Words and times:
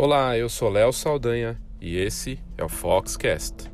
Olá, 0.00 0.38
eu 0.38 0.48
sou 0.48 0.68
Léo 0.68 0.92
Saldanha 0.92 1.60
e 1.80 1.96
esse 1.96 2.38
é 2.56 2.62
o 2.64 2.68
Foxcast. 2.68 3.68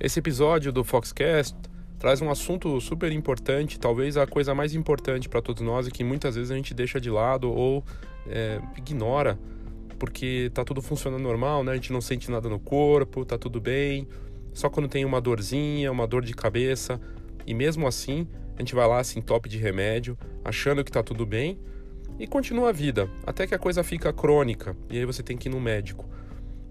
Esse 0.00 0.18
episódio 0.18 0.72
do 0.72 0.82
Foxcast 0.82 1.56
traz 1.96 2.20
um 2.20 2.28
assunto 2.28 2.80
super 2.80 3.12
importante, 3.12 3.78
talvez 3.78 4.16
a 4.16 4.26
coisa 4.26 4.52
mais 4.52 4.74
importante 4.74 5.28
para 5.28 5.40
todos 5.40 5.62
nós 5.62 5.86
e 5.86 5.92
que 5.92 6.02
muitas 6.02 6.34
vezes 6.34 6.50
a 6.50 6.56
gente 6.56 6.74
deixa 6.74 7.00
de 7.00 7.08
lado 7.08 7.48
ou 7.48 7.84
é, 8.26 8.60
ignora, 8.76 9.38
porque 9.96 10.50
tá 10.52 10.64
tudo 10.64 10.82
funcionando 10.82 11.22
normal, 11.22 11.62
né? 11.62 11.70
A 11.70 11.74
gente 11.76 11.92
não 11.92 12.00
sente 12.00 12.32
nada 12.32 12.48
no 12.48 12.58
corpo, 12.58 13.24
tá 13.24 13.38
tudo 13.38 13.60
bem, 13.60 14.08
só 14.52 14.68
quando 14.68 14.88
tem 14.88 15.04
uma 15.04 15.20
dorzinha, 15.20 15.90
uma 15.90 16.06
dor 16.06 16.24
de 16.24 16.34
cabeça, 16.34 17.00
e 17.46 17.54
mesmo 17.54 17.86
assim 17.86 18.26
a 18.56 18.60
gente 18.60 18.74
vai 18.74 18.86
lá 18.86 18.98
assim, 18.98 19.22
top 19.22 19.48
de 19.48 19.56
remédio, 19.56 20.18
achando 20.44 20.84
que 20.84 20.92
tá 20.92 21.02
tudo 21.02 21.24
bem 21.24 21.58
e 22.18 22.26
continua 22.26 22.68
a 22.68 22.72
vida, 22.72 23.08
até 23.26 23.46
que 23.46 23.54
a 23.54 23.58
coisa 23.58 23.82
fica 23.82 24.12
crônica 24.12 24.76
e 24.90 24.98
aí 24.98 25.04
você 25.06 25.22
tem 25.22 25.36
que 25.36 25.48
ir 25.48 25.52
no 25.52 25.60
médico. 25.60 26.06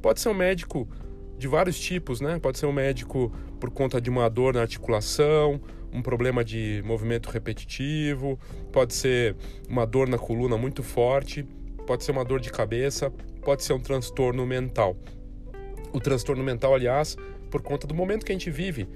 Pode 0.01 0.19
ser 0.19 0.29
um 0.29 0.33
médico 0.33 0.87
de 1.37 1.47
vários 1.47 1.79
tipos, 1.79 2.21
né? 2.21 2.37
Pode 2.37 2.59
ser 2.59 2.65
um 2.65 2.71
médico 2.71 3.31
por 3.59 3.71
conta 3.71 3.99
de 3.99 4.09
uma 4.09 4.29
dor 4.29 4.53
na 4.53 4.61
articulação, 4.61 5.59
um 5.91 6.01
problema 6.01 6.43
de 6.43 6.83
movimento 6.85 7.29
repetitivo, 7.29 8.39
pode 8.71 8.93
ser 8.93 9.35
uma 9.67 9.85
dor 9.85 10.07
na 10.07 10.17
coluna 10.17 10.57
muito 10.57 10.83
forte, 10.83 11.43
pode 11.87 12.03
ser 12.03 12.11
uma 12.11 12.23
dor 12.23 12.39
de 12.39 12.51
cabeça, 12.51 13.11
pode 13.41 13.63
ser 13.63 13.73
um 13.73 13.79
transtorno 13.79 14.45
mental. 14.45 14.95
O 15.91 15.99
transtorno 15.99 16.43
mental, 16.43 16.75
aliás, 16.75 17.17
por 17.49 17.61
conta 17.61 17.87
do 17.87 17.93
momento 17.93 18.25
que 18.25 18.31
a 18.31 18.35
gente 18.35 18.49
vive. 18.49 18.87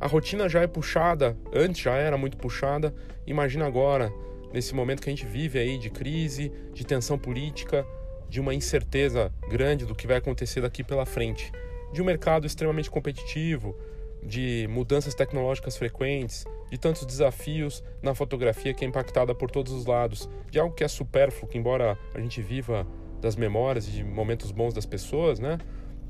A 0.00 0.06
rotina 0.06 0.48
já 0.48 0.60
é 0.60 0.66
puxada, 0.66 1.36
antes 1.52 1.80
já 1.80 1.94
era 1.94 2.16
muito 2.16 2.36
puxada, 2.36 2.94
imagina 3.26 3.66
agora, 3.66 4.12
nesse 4.52 4.74
momento 4.74 5.00
que 5.00 5.08
a 5.08 5.12
gente 5.12 5.26
vive 5.26 5.58
aí 5.58 5.78
de 5.78 5.90
crise, 5.90 6.52
de 6.72 6.84
tensão 6.84 7.18
política, 7.18 7.86
de 8.28 8.40
uma 8.40 8.54
incerteza 8.54 9.32
grande 9.48 9.86
do 9.86 9.94
que 9.94 10.06
vai 10.06 10.16
acontecer 10.16 10.60
daqui 10.60 10.82
pela 10.82 11.06
frente 11.06 11.52
de 11.92 12.00
um 12.00 12.04
mercado 12.04 12.46
extremamente 12.46 12.90
competitivo, 12.90 13.76
de 14.22 14.66
mudanças 14.70 15.14
tecnológicas 15.14 15.76
frequentes, 15.76 16.46
de 16.70 16.78
tantos 16.78 17.04
desafios 17.04 17.84
na 18.02 18.14
fotografia 18.14 18.72
que 18.72 18.84
é 18.84 18.88
impactada 18.88 19.34
por 19.34 19.50
todos 19.50 19.72
os 19.72 19.84
lados, 19.84 20.28
de 20.50 20.58
algo 20.58 20.74
que 20.74 20.82
é 20.82 20.88
supérfluo, 20.88 21.48
que 21.48 21.58
embora 21.58 21.98
a 22.14 22.20
gente 22.20 22.40
viva 22.40 22.86
das 23.20 23.36
memórias 23.36 23.86
e 23.86 23.90
de 23.90 24.04
momentos 24.04 24.50
bons 24.50 24.72
das 24.72 24.86
pessoas, 24.86 25.38
né? 25.38 25.58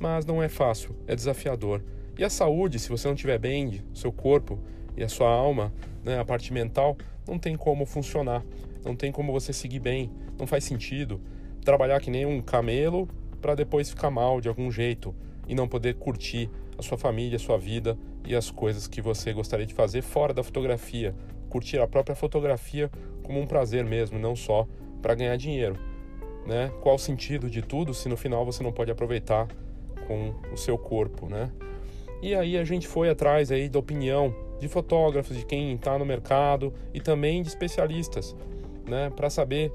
Mas 0.02 0.26
não 0.26 0.42
é 0.42 0.48
fácil, 0.48 0.96
é 1.06 1.14
desafiador. 1.14 1.80
E 2.18 2.24
a 2.24 2.28
saúde, 2.28 2.80
se 2.80 2.88
você 2.88 3.06
não 3.06 3.14
estiver 3.14 3.38
bem, 3.38 3.84
seu 3.94 4.10
corpo 4.10 4.58
e 4.96 5.04
a 5.04 5.08
sua 5.08 5.30
alma, 5.30 5.72
né, 6.02 6.18
a 6.18 6.24
parte 6.24 6.52
mental, 6.52 6.98
não 7.24 7.38
tem 7.38 7.56
como 7.56 7.86
funcionar, 7.86 8.44
não 8.84 8.96
tem 8.96 9.12
como 9.12 9.30
você 9.30 9.52
seguir 9.52 9.78
bem, 9.78 10.10
não 10.36 10.44
faz 10.44 10.64
sentido 10.64 11.20
trabalhar 11.64 12.00
que 12.00 12.10
nem 12.10 12.26
um 12.26 12.42
camelo 12.42 13.08
para 13.40 13.54
depois 13.54 13.90
ficar 13.90 14.10
mal 14.10 14.40
de 14.40 14.48
algum 14.48 14.72
jeito 14.72 15.14
e 15.46 15.54
não 15.54 15.68
poder 15.68 15.94
curtir 15.94 16.50
a 16.76 16.82
sua 16.82 16.98
família, 16.98 17.36
a 17.36 17.38
sua 17.38 17.56
vida 17.56 17.96
e 18.26 18.34
as 18.34 18.50
coisas 18.50 18.88
que 18.88 19.00
você 19.00 19.32
gostaria 19.32 19.66
de 19.66 19.72
fazer 19.72 20.02
fora 20.02 20.34
da 20.34 20.42
fotografia. 20.42 21.14
Curtir 21.48 21.78
a 21.78 21.86
própria 21.86 22.16
fotografia 22.16 22.90
como 23.22 23.38
um 23.38 23.46
prazer 23.46 23.84
mesmo, 23.84 24.18
não 24.18 24.34
só 24.34 24.66
para 25.00 25.14
ganhar 25.14 25.36
dinheiro. 25.36 25.78
Né? 26.44 26.72
Qual 26.80 26.96
o 26.96 26.98
sentido 26.98 27.48
de 27.48 27.62
tudo 27.62 27.94
se 27.94 28.08
no 28.08 28.16
final 28.16 28.44
você 28.44 28.64
não 28.64 28.72
pode 28.72 28.90
aproveitar 28.90 29.46
com 30.06 30.34
o 30.52 30.56
seu 30.56 30.76
corpo, 30.76 31.28
né? 31.28 31.50
E 32.22 32.34
aí 32.34 32.56
a 32.56 32.64
gente 32.64 32.86
foi 32.86 33.10
atrás 33.10 33.50
aí 33.50 33.68
da 33.68 33.78
opinião 33.78 34.34
de 34.60 34.68
fotógrafos, 34.68 35.36
de 35.36 35.44
quem 35.44 35.74
está 35.74 35.98
no 35.98 36.04
mercado 36.04 36.72
e 36.94 37.00
também 37.00 37.42
de 37.42 37.48
especialistas, 37.48 38.36
né, 38.88 39.10
para 39.10 39.28
saber 39.28 39.72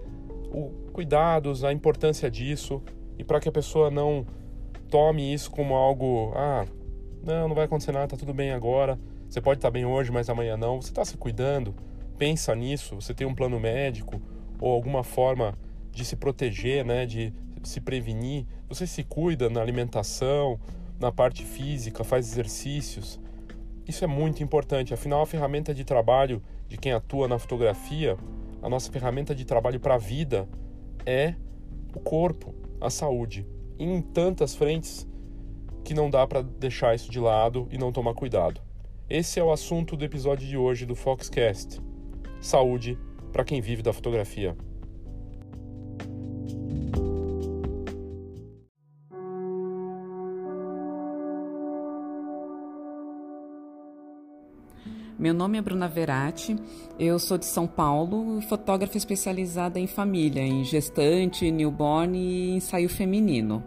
o 0.49 0.69
cuidados, 0.93 1.65
a 1.65 1.73
importância 1.73 2.31
disso 2.31 2.81
e 3.17 3.23
para 3.23 3.41
que 3.41 3.49
a 3.49 3.51
pessoa 3.51 3.91
não 3.91 4.25
tome 4.89 5.33
isso 5.33 5.51
como 5.51 5.75
algo, 5.75 6.31
ah, 6.35 6.65
não, 7.21 7.49
não 7.49 7.55
vai 7.55 7.65
acontecer 7.65 7.91
nada, 7.91 8.07
tá 8.07 8.17
tudo 8.17 8.33
bem 8.33 8.51
agora. 8.51 8.97
Você 9.27 9.41
pode 9.41 9.57
estar 9.57 9.67
tá 9.67 9.71
bem 9.71 9.85
hoje, 9.85 10.09
mas 10.09 10.29
amanhã 10.29 10.55
não. 10.55 10.81
Você 10.81 10.89
está 10.89 11.03
se 11.03 11.17
cuidando? 11.17 11.75
Pensa 12.17 12.55
nisso. 12.55 12.95
Você 12.95 13.13
tem 13.13 13.27
um 13.27 13.35
plano 13.35 13.59
médico 13.59 14.21
ou 14.61 14.71
alguma 14.71 15.03
forma 15.03 15.53
de 15.91 16.05
se 16.05 16.15
proteger, 16.15 16.85
né, 16.85 17.05
de 17.05 17.33
se 17.67 17.81
prevenir. 17.81 18.45
Você 18.69 18.87
se 18.87 19.03
cuida 19.03 19.49
na 19.49 19.61
alimentação, 19.61 20.59
na 20.99 21.11
parte 21.11 21.43
física, 21.43 22.03
faz 22.03 22.31
exercícios. 22.31 23.19
Isso 23.87 24.03
é 24.03 24.07
muito 24.07 24.43
importante. 24.43 24.93
Afinal, 24.93 25.21
a 25.21 25.25
ferramenta 25.25 25.73
de 25.73 25.83
trabalho 25.83 26.41
de 26.67 26.77
quem 26.77 26.91
atua 26.91 27.27
na 27.27 27.37
fotografia, 27.37 28.17
a 28.61 28.69
nossa 28.69 28.91
ferramenta 28.91 29.33
de 29.33 29.45
trabalho 29.45 29.79
para 29.79 29.95
a 29.95 29.97
vida 29.97 30.47
é 31.05 31.35
o 31.93 31.99
corpo, 31.99 32.53
a 32.81 32.89
saúde 32.89 33.45
em 33.79 34.01
tantas 34.01 34.55
frentes 34.55 35.07
que 35.83 35.93
não 35.93 36.09
dá 36.09 36.25
para 36.27 36.41
deixar 36.41 36.95
isso 36.95 37.09
de 37.09 37.19
lado 37.19 37.67
e 37.71 37.77
não 37.77 37.91
tomar 37.91 38.13
cuidado. 38.13 38.59
Esse 39.09 39.39
é 39.39 39.43
o 39.43 39.51
assunto 39.51 39.95
do 39.95 40.03
episódio 40.03 40.45
de 40.45 40.57
hoje 40.57 40.85
do 40.85 40.95
Foxcast. 40.95 41.81
Saúde 42.41 42.97
para 43.31 43.45
quem 43.45 43.61
vive 43.61 43.81
da 43.81 43.93
fotografia. 43.93 44.55
Meu 55.19 55.33
nome 55.33 55.57
é 55.57 55.61
Bruna 55.63 55.87
Verati, 55.87 56.55
eu 56.99 57.17
sou 57.17 57.39
de 57.39 57.45
São 57.47 57.65
Paulo, 57.65 58.39
fotógrafa 58.41 58.97
especializada 58.97 59.79
em 59.79 59.87
família, 59.87 60.41
em 60.41 60.63
gestante, 60.63 61.49
newborn 61.49 62.15
e 62.15 62.51
ensaio 62.51 62.87
feminino. 62.87 63.63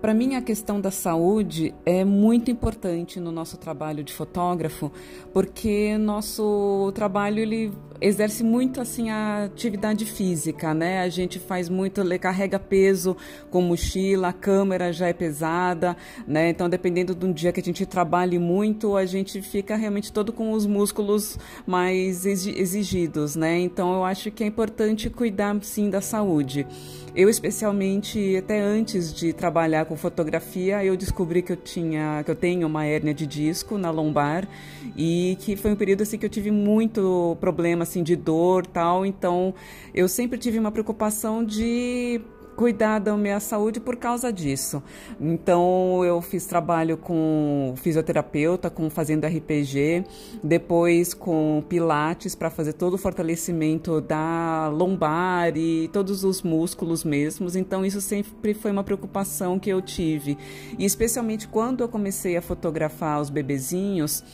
Para 0.00 0.14
mim, 0.14 0.36
a 0.36 0.42
questão 0.42 0.80
da 0.80 0.92
saúde 0.92 1.74
é 1.84 2.04
muito 2.04 2.52
importante 2.52 3.18
no 3.18 3.32
nosso 3.32 3.56
trabalho 3.56 4.04
de 4.04 4.12
fotógrafo, 4.12 4.92
porque 5.32 5.98
nosso 5.98 6.92
trabalho 6.94 7.40
ele 7.40 7.72
exerce 8.00 8.44
muito 8.44 8.80
assim 8.80 9.10
a 9.10 9.44
atividade 9.46 10.04
física, 10.04 10.72
né? 10.72 11.00
A 11.00 11.08
gente 11.08 11.40
faz 11.40 11.68
muito, 11.68 12.00
carrega 12.20 12.60
peso 12.60 13.16
com 13.50 13.60
mochila, 13.60 14.28
a 14.28 14.32
câmera 14.32 14.92
já 14.92 15.08
é 15.08 15.12
pesada, 15.12 15.96
né? 16.28 16.48
Então, 16.50 16.68
dependendo 16.68 17.12
de 17.12 17.26
um 17.26 17.32
dia 17.32 17.52
que 17.52 17.60
a 17.60 17.64
gente 17.64 17.84
trabalhe 17.84 18.38
muito, 18.38 18.96
a 18.96 19.04
gente 19.04 19.42
fica 19.42 19.74
realmente 19.74 20.12
todo 20.12 20.32
com 20.32 20.52
os 20.52 20.64
músculos 20.64 21.36
mais 21.66 22.24
exigidos, 22.24 23.34
né? 23.34 23.58
Então, 23.58 23.92
eu 23.94 24.04
acho 24.04 24.30
que 24.30 24.44
é 24.44 24.46
importante 24.46 25.10
cuidar 25.10 25.56
sim 25.62 25.90
da 25.90 26.00
saúde. 26.00 26.66
Eu 27.14 27.28
especialmente 27.28 28.36
até 28.36 28.60
antes 28.60 29.12
de 29.12 29.32
trabalhar 29.32 29.86
com 29.86 29.96
fotografia, 29.96 30.84
eu 30.84 30.96
descobri 30.96 31.42
que 31.42 31.52
eu 31.52 31.56
tinha, 31.56 32.22
que 32.24 32.30
eu 32.30 32.36
tenho 32.36 32.66
uma 32.66 32.84
hérnia 32.84 33.14
de 33.14 33.26
disco 33.26 33.78
na 33.78 33.90
lombar 33.90 34.48
e 34.96 35.36
que 35.40 35.56
foi 35.56 35.72
um 35.72 35.76
período 35.76 36.02
assim 36.02 36.18
que 36.18 36.26
eu 36.26 36.30
tive 36.30 36.50
muito 36.50 37.36
problema 37.40 37.82
assim 37.82 38.02
de 38.02 38.14
dor, 38.14 38.66
tal, 38.66 39.04
então 39.06 39.54
eu 39.94 40.08
sempre 40.08 40.38
tive 40.38 40.58
uma 40.58 40.70
preocupação 40.70 41.44
de 41.44 42.20
cuidar 42.58 42.98
da 42.98 43.16
minha 43.16 43.38
saúde 43.38 43.78
por 43.78 43.94
causa 43.94 44.32
disso. 44.32 44.82
Então 45.20 46.04
eu 46.04 46.20
fiz 46.20 46.44
trabalho 46.44 46.96
com 46.96 47.72
fisioterapeuta, 47.76 48.68
com 48.68 48.90
fazendo 48.90 49.24
RPG, 49.28 50.04
depois 50.42 51.14
com 51.14 51.62
pilates 51.68 52.34
para 52.34 52.50
fazer 52.50 52.72
todo 52.72 52.94
o 52.94 52.98
fortalecimento 52.98 54.00
da 54.00 54.68
lombar 54.74 55.56
e 55.56 55.88
todos 55.92 56.24
os 56.24 56.42
músculos 56.42 57.04
mesmos. 57.04 57.54
Então 57.54 57.86
isso 57.86 58.00
sempre 58.00 58.52
foi 58.54 58.72
uma 58.72 58.82
preocupação 58.82 59.56
que 59.56 59.70
eu 59.70 59.80
tive. 59.80 60.36
E 60.76 60.84
especialmente 60.84 61.46
quando 61.46 61.84
eu 61.84 61.88
comecei 61.88 62.36
a 62.36 62.42
fotografar 62.42 63.20
os 63.20 63.30
bebezinhos, 63.30 64.24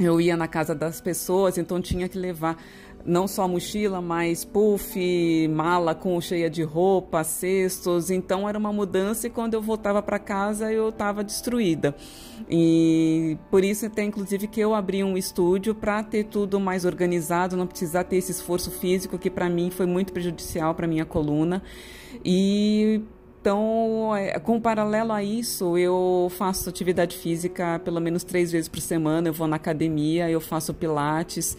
eu 0.00 0.20
ia 0.20 0.36
na 0.36 0.48
casa 0.48 0.74
das 0.74 1.00
pessoas, 1.00 1.58
então 1.58 1.80
tinha 1.80 2.08
que 2.08 2.18
levar 2.18 2.56
não 3.04 3.26
só 3.26 3.46
mochila, 3.48 4.00
mas 4.00 4.44
puff, 4.44 5.48
mala 5.48 5.94
com 5.94 6.20
cheia 6.20 6.48
de 6.48 6.62
roupa, 6.62 7.24
cestos. 7.24 8.10
Então 8.10 8.48
era 8.48 8.58
uma 8.58 8.72
mudança 8.72 9.26
e 9.26 9.30
quando 9.30 9.54
eu 9.54 9.62
voltava 9.62 10.02
para 10.02 10.18
casa 10.18 10.72
eu 10.72 10.88
estava 10.88 11.24
destruída. 11.24 11.94
E 12.48 13.36
por 13.50 13.64
isso 13.64 13.86
até 13.86 14.02
inclusive 14.02 14.46
que 14.46 14.60
eu 14.60 14.74
abri 14.74 15.02
um 15.02 15.16
estúdio 15.16 15.74
para 15.74 16.02
ter 16.02 16.24
tudo 16.24 16.58
mais 16.60 16.84
organizado, 16.84 17.56
não 17.56 17.66
precisar 17.66 18.04
ter 18.04 18.16
esse 18.16 18.32
esforço 18.32 18.70
físico 18.70 19.18
que 19.18 19.30
para 19.30 19.48
mim 19.48 19.70
foi 19.70 19.86
muito 19.86 20.12
prejudicial 20.12 20.74
para 20.74 20.86
minha 20.86 21.04
coluna. 21.04 21.62
E 22.24 23.02
então, 23.42 24.14
é, 24.14 24.38
com 24.38 24.60
paralelo 24.60 25.10
a 25.10 25.20
isso, 25.20 25.76
eu 25.76 26.30
faço 26.30 26.68
atividade 26.68 27.18
física 27.18 27.80
pelo 27.84 28.00
menos 28.00 28.22
três 28.22 28.52
vezes 28.52 28.68
por 28.68 28.80
semana. 28.80 29.28
Eu 29.28 29.32
vou 29.32 29.48
na 29.48 29.56
academia, 29.56 30.30
eu 30.30 30.40
faço 30.40 30.72
pilates 30.72 31.58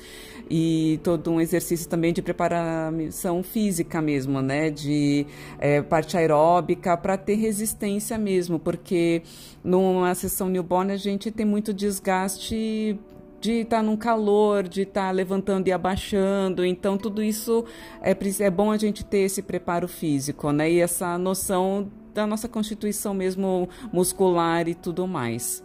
e 0.49 0.99
todo 1.03 1.31
um 1.31 1.41
exercício 1.41 1.87
também 1.87 2.13
de 2.13 2.21
preparação 2.21 3.43
física 3.43 4.01
mesmo, 4.01 4.41
né? 4.41 4.69
De 4.69 5.25
é, 5.59 5.81
parte 5.81 6.17
aeróbica 6.17 6.95
para 6.97 7.17
ter 7.17 7.35
resistência 7.35 8.17
mesmo, 8.17 8.59
porque 8.59 9.21
numa 9.63 10.13
sessão 10.15 10.49
newborn 10.49 10.91
a 10.91 10.97
gente 10.97 11.31
tem 11.31 11.45
muito 11.45 11.73
desgaste 11.73 12.99
de 13.43 13.51
estar 13.51 13.77
tá 13.77 13.83
num 13.83 13.97
calor, 13.97 14.67
de 14.67 14.83
estar 14.83 15.07
tá 15.07 15.11
levantando 15.11 15.67
e 15.67 15.71
abaixando. 15.71 16.63
Então, 16.63 16.97
tudo 16.97 17.21
isso 17.21 17.65
é, 18.01 18.15
é 18.39 18.49
bom 18.49 18.71
a 18.71 18.77
gente 18.77 19.03
ter 19.03 19.19
esse 19.19 19.41
preparo 19.41 19.87
físico, 19.87 20.51
né? 20.51 20.71
E 20.71 20.79
essa 20.79 21.17
noção 21.17 21.91
da 22.13 22.25
nossa 22.27 22.47
constituição 22.47 23.13
mesmo 23.13 23.67
muscular 23.91 24.67
e 24.69 24.75
tudo 24.75 25.07
mais. 25.07 25.63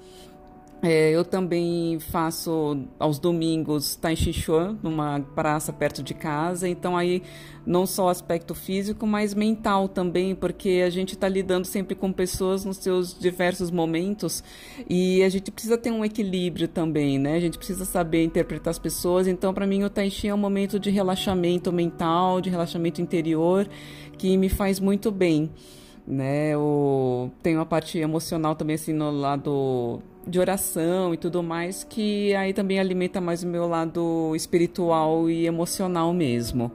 É, 0.80 1.10
eu 1.10 1.24
também 1.24 1.98
faço 1.98 2.84
aos 3.00 3.18
domingos 3.18 3.96
Tai 3.96 4.14
Chi 4.14 4.32
Chuan, 4.32 4.78
numa 4.80 5.18
praça 5.34 5.72
perto 5.72 6.04
de 6.04 6.14
casa. 6.14 6.68
Então, 6.68 6.96
aí, 6.96 7.20
não 7.66 7.84
só 7.84 8.08
aspecto 8.08 8.54
físico, 8.54 9.04
mas 9.04 9.34
mental 9.34 9.88
também, 9.88 10.36
porque 10.36 10.82
a 10.86 10.90
gente 10.90 11.14
está 11.14 11.28
lidando 11.28 11.66
sempre 11.66 11.96
com 11.96 12.12
pessoas 12.12 12.64
nos 12.64 12.76
seus 12.76 13.18
diversos 13.18 13.72
momentos 13.72 14.44
e 14.88 15.20
a 15.24 15.28
gente 15.28 15.50
precisa 15.50 15.76
ter 15.76 15.90
um 15.90 16.04
equilíbrio 16.04 16.68
também, 16.68 17.18
né? 17.18 17.34
A 17.34 17.40
gente 17.40 17.58
precisa 17.58 17.84
saber 17.84 18.22
interpretar 18.22 18.70
as 18.70 18.78
pessoas. 18.78 19.26
Então, 19.26 19.52
para 19.52 19.66
mim, 19.66 19.82
o 19.82 19.90
Tai 19.90 20.08
Chi 20.08 20.28
é 20.28 20.34
um 20.34 20.38
momento 20.38 20.78
de 20.78 20.90
relaxamento 20.90 21.72
mental, 21.72 22.40
de 22.40 22.50
relaxamento 22.50 23.02
interior, 23.02 23.68
que 24.16 24.36
me 24.36 24.48
faz 24.48 24.78
muito 24.78 25.10
bem. 25.10 25.50
Né, 26.10 26.56
o, 26.56 27.28
tem 27.42 27.54
uma 27.54 27.66
parte 27.66 27.98
emocional 27.98 28.54
também 28.54 28.76
assim 28.76 28.94
no 28.94 29.10
lado 29.10 30.00
de 30.28 30.38
oração 30.38 31.14
e 31.14 31.16
tudo 31.16 31.42
mais, 31.42 31.82
que 31.82 32.34
aí 32.34 32.52
também 32.52 32.78
alimenta 32.78 33.20
mais 33.20 33.42
o 33.42 33.46
meu 33.46 33.66
lado 33.66 34.32
espiritual 34.36 35.28
e 35.30 35.46
emocional 35.46 36.12
mesmo. 36.12 36.70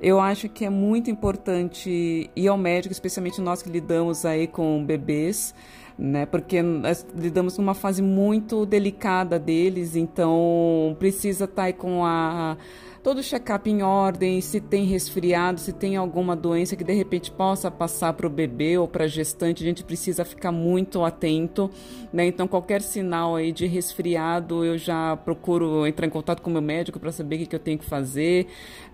Eu 0.00 0.20
acho 0.20 0.48
que 0.48 0.64
é 0.64 0.70
muito 0.70 1.10
importante 1.10 2.30
ir 2.34 2.48
ao 2.48 2.58
médico, 2.58 2.92
especialmente 2.92 3.40
nós 3.40 3.62
que 3.62 3.70
lidamos 3.70 4.24
aí 4.24 4.46
com 4.46 4.84
bebês, 4.84 5.54
né? 5.98 6.26
Porque 6.26 6.60
nós 6.60 7.06
lidamos 7.14 7.56
numa 7.56 7.74
fase 7.74 8.02
muito 8.02 8.66
delicada 8.66 9.38
deles, 9.38 9.96
então 9.96 10.94
precisa 10.98 11.44
estar 11.44 11.64
aí 11.64 11.72
com 11.72 12.04
a 12.04 12.56
todo 13.06 13.22
check-up 13.22 13.70
em 13.70 13.84
ordem, 13.84 14.40
se 14.40 14.60
tem 14.60 14.84
resfriado, 14.84 15.60
se 15.60 15.72
tem 15.72 15.94
alguma 15.94 16.34
doença 16.34 16.74
que 16.74 16.82
de 16.82 16.92
repente 16.92 17.30
possa 17.30 17.70
passar 17.70 18.12
para 18.14 18.26
o 18.26 18.28
bebê 18.28 18.76
ou 18.78 18.88
para 18.88 19.04
a 19.04 19.06
gestante, 19.06 19.62
a 19.62 19.66
gente 19.66 19.84
precisa 19.84 20.24
ficar 20.24 20.50
muito 20.50 21.04
atento, 21.04 21.70
né? 22.12 22.26
Então 22.26 22.48
qualquer 22.48 22.82
sinal 22.82 23.36
aí 23.36 23.52
de 23.52 23.64
resfriado, 23.64 24.64
eu 24.64 24.76
já 24.76 25.16
procuro 25.18 25.86
entrar 25.86 26.04
em 26.04 26.10
contato 26.10 26.42
com 26.42 26.50
o 26.50 26.52
meu 26.52 26.60
médico 26.60 26.98
para 26.98 27.12
saber 27.12 27.36
o 27.36 27.38
que, 27.38 27.46
que 27.46 27.54
eu 27.54 27.60
tenho 27.60 27.78
que 27.78 27.84
fazer, 27.84 28.48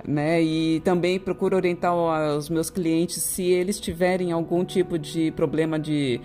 né? 0.06 0.43
E 0.43 0.81
também 0.81 1.19
procuro 1.19 1.56
orientar 1.56 1.94
os 2.37 2.50
meus 2.50 2.69
clientes 2.69 3.23
se 3.23 3.44
eles 3.44 3.81
tiverem 3.81 4.31
algum 4.31 4.62
tipo 4.62 4.99
de 4.99 5.31
problema 5.31 5.79
de 5.79 6.20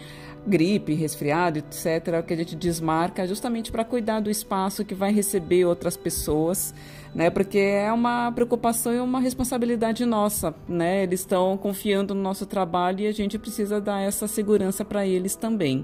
gripe, 0.47 0.93
resfriado, 0.93 1.59
etc., 1.59 2.23
que 2.25 2.33
a 2.33 2.37
gente 2.37 2.55
desmarca 2.55 3.27
justamente 3.27 3.71
para 3.71 3.83
cuidar 3.83 4.19
do 4.19 4.29
espaço 4.29 4.85
que 4.85 4.95
vai 4.95 5.11
receber 5.11 5.65
outras 5.65 5.97
pessoas 5.97 6.73
né? 7.17 7.31
Porque 7.31 7.57
é 7.57 7.91
uma 7.91 8.31
preocupação 8.31 8.93
e 8.93 8.99
uma 8.99 9.19
responsabilidade 9.19 10.05
nossa, 10.05 10.53
né? 10.67 11.01
Eles 11.01 11.21
estão 11.21 11.57
confiando 11.57 12.13
no 12.13 12.21
nosso 12.21 12.45
trabalho 12.45 13.01
e 13.01 13.07
a 13.07 13.11
gente 13.11 13.39
precisa 13.39 13.81
dar 13.81 14.01
essa 14.01 14.27
segurança 14.27 14.85
para 14.85 15.05
eles 15.05 15.35
também. 15.35 15.83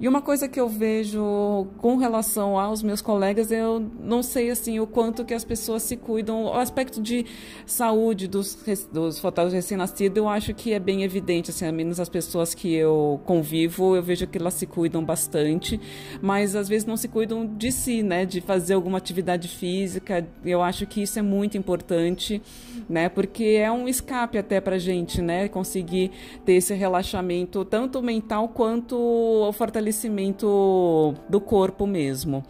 E 0.00 0.08
uma 0.08 0.22
coisa 0.22 0.48
que 0.48 0.58
eu 0.58 0.66
vejo 0.66 1.66
com 1.76 1.96
relação 1.96 2.58
aos 2.58 2.82
meus 2.82 3.02
colegas, 3.02 3.50
eu 3.50 3.78
não 4.00 4.22
sei 4.22 4.48
assim 4.50 4.80
o 4.80 4.86
quanto 4.86 5.26
que 5.26 5.34
as 5.34 5.44
pessoas 5.44 5.82
se 5.82 5.94
cuidam. 5.94 6.44
O 6.44 6.54
aspecto 6.54 7.02
de 7.02 7.26
saúde 7.66 8.26
dos, 8.26 8.56
dos 8.90 9.18
fotógrafos 9.18 9.52
recém-nascidos, 9.52 10.16
eu 10.16 10.26
acho 10.26 10.54
que 10.54 10.72
é 10.72 10.78
bem 10.78 11.02
evidente, 11.02 11.50
assim, 11.50 11.66
a 11.66 11.72
menos 11.72 12.00
as 12.00 12.08
pessoas 12.08 12.54
que 12.54 12.72
eu 12.72 13.20
convivo, 13.26 13.94
eu 13.94 14.02
vejo 14.02 14.26
que 14.26 14.38
elas 14.38 14.54
se 14.54 14.64
cuidam 14.64 15.04
bastante, 15.04 15.78
mas 16.22 16.56
às 16.56 16.66
vezes 16.66 16.86
não 16.86 16.96
se 16.96 17.06
cuidam 17.06 17.44
de 17.44 17.70
si, 17.70 18.02
né, 18.02 18.24
de 18.24 18.40
fazer 18.40 18.72
alguma 18.72 18.96
atividade 18.96 19.48
física. 19.48 20.26
Eu 20.42 20.62
acho 20.62 20.86
que 20.86 21.02
isso 21.02 21.18
é 21.18 21.22
muito 21.22 21.58
importante, 21.58 22.40
né, 22.88 23.10
porque 23.10 23.44
é 23.44 23.70
um 23.70 23.86
escape 23.86 24.38
até 24.38 24.62
pra 24.62 24.78
gente, 24.78 25.20
né, 25.20 25.46
conseguir 25.46 26.10
ter 26.42 26.54
esse 26.54 26.72
relaxamento 26.72 27.66
tanto 27.66 28.00
mental 28.00 28.48
quanto 28.48 28.96
o 28.96 29.52
fortalecimento 29.52 29.89
fortalecimento 29.90 31.14
do 31.28 31.40
corpo 31.40 31.86
mesmo. 31.86 32.44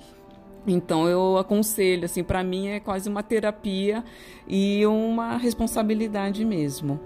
Então 0.67 1.09
eu 1.09 1.39
aconselho, 1.39 2.05
assim, 2.05 2.23
para 2.23 2.45
mim 2.45 2.69
é 2.69 2.81
quase 2.81 3.09
uma 3.09 3.23
terapia 3.23 4.05
e 4.47 4.87
uma 4.87 5.37
responsabilidade 5.37 6.45
mesmo. 6.45 7.01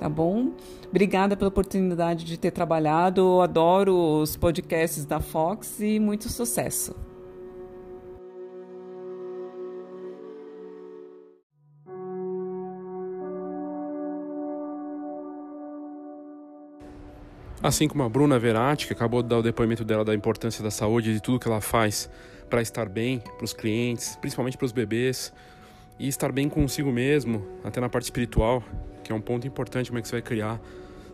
Tá 0.00 0.08
bom? 0.08 0.52
Obrigada 0.88 1.36
pela 1.36 1.48
oportunidade 1.48 2.24
de 2.24 2.36
ter 2.36 2.50
trabalhado. 2.50 3.40
Adoro 3.40 4.20
os 4.20 4.36
podcasts 4.36 5.04
da 5.04 5.20
Fox 5.20 5.80
e 5.80 6.00
muito 6.00 6.28
sucesso. 6.28 6.94
Assim 17.64 17.88
como 17.88 18.02
a 18.02 18.08
Bruna 18.10 18.38
Verati, 18.38 18.86
que 18.86 18.92
acabou 18.92 19.22
de 19.22 19.30
dar 19.30 19.38
o 19.38 19.42
depoimento 19.42 19.86
dela 19.86 20.04
da 20.04 20.14
importância 20.14 20.62
da 20.62 20.70
saúde 20.70 21.08
e 21.08 21.14
de 21.14 21.22
tudo 21.22 21.40
que 21.40 21.48
ela 21.48 21.62
faz 21.62 22.10
para 22.50 22.60
estar 22.60 22.86
bem 22.90 23.20
para 23.20 23.44
os 23.46 23.54
clientes, 23.54 24.16
principalmente 24.16 24.58
para 24.58 24.66
os 24.66 24.72
bebês, 24.72 25.32
e 25.98 26.06
estar 26.06 26.30
bem 26.30 26.46
consigo 26.46 26.92
mesmo, 26.92 27.42
até 27.64 27.80
na 27.80 27.88
parte 27.88 28.04
espiritual, 28.04 28.62
que 29.02 29.10
é 29.10 29.14
um 29.14 29.20
ponto 29.20 29.46
importante 29.46 29.88
como 29.88 29.98
é 29.98 30.02
que 30.02 30.08
você 30.08 30.16
vai 30.16 30.20
criar. 30.20 30.60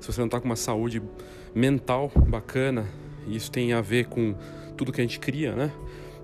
Se 0.01 0.09
você 0.09 0.19
não 0.19 0.27
está 0.27 0.41
com 0.41 0.47
uma 0.47 0.57
saúde 0.57 1.01
mental 1.55 2.11
bacana, 2.27 2.85
e 3.29 3.37
isso 3.37 3.49
tem 3.49 3.73
a 3.73 3.81
ver 3.81 4.07
com 4.07 4.35
tudo 4.77 4.91
que 4.91 5.01
a 5.01 5.05
gente 5.05 5.21
cria, 5.21 5.55
né? 5.55 5.71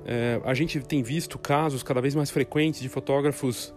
É, 0.05 0.41
a 0.45 0.55
gente 0.55 0.81
tem 0.81 1.05
visto 1.05 1.39
casos 1.39 1.85
cada 1.85 2.01
vez 2.01 2.17
mais 2.17 2.33
frequentes 2.33 2.81
de 2.81 2.89
fotógrafos 2.89 3.73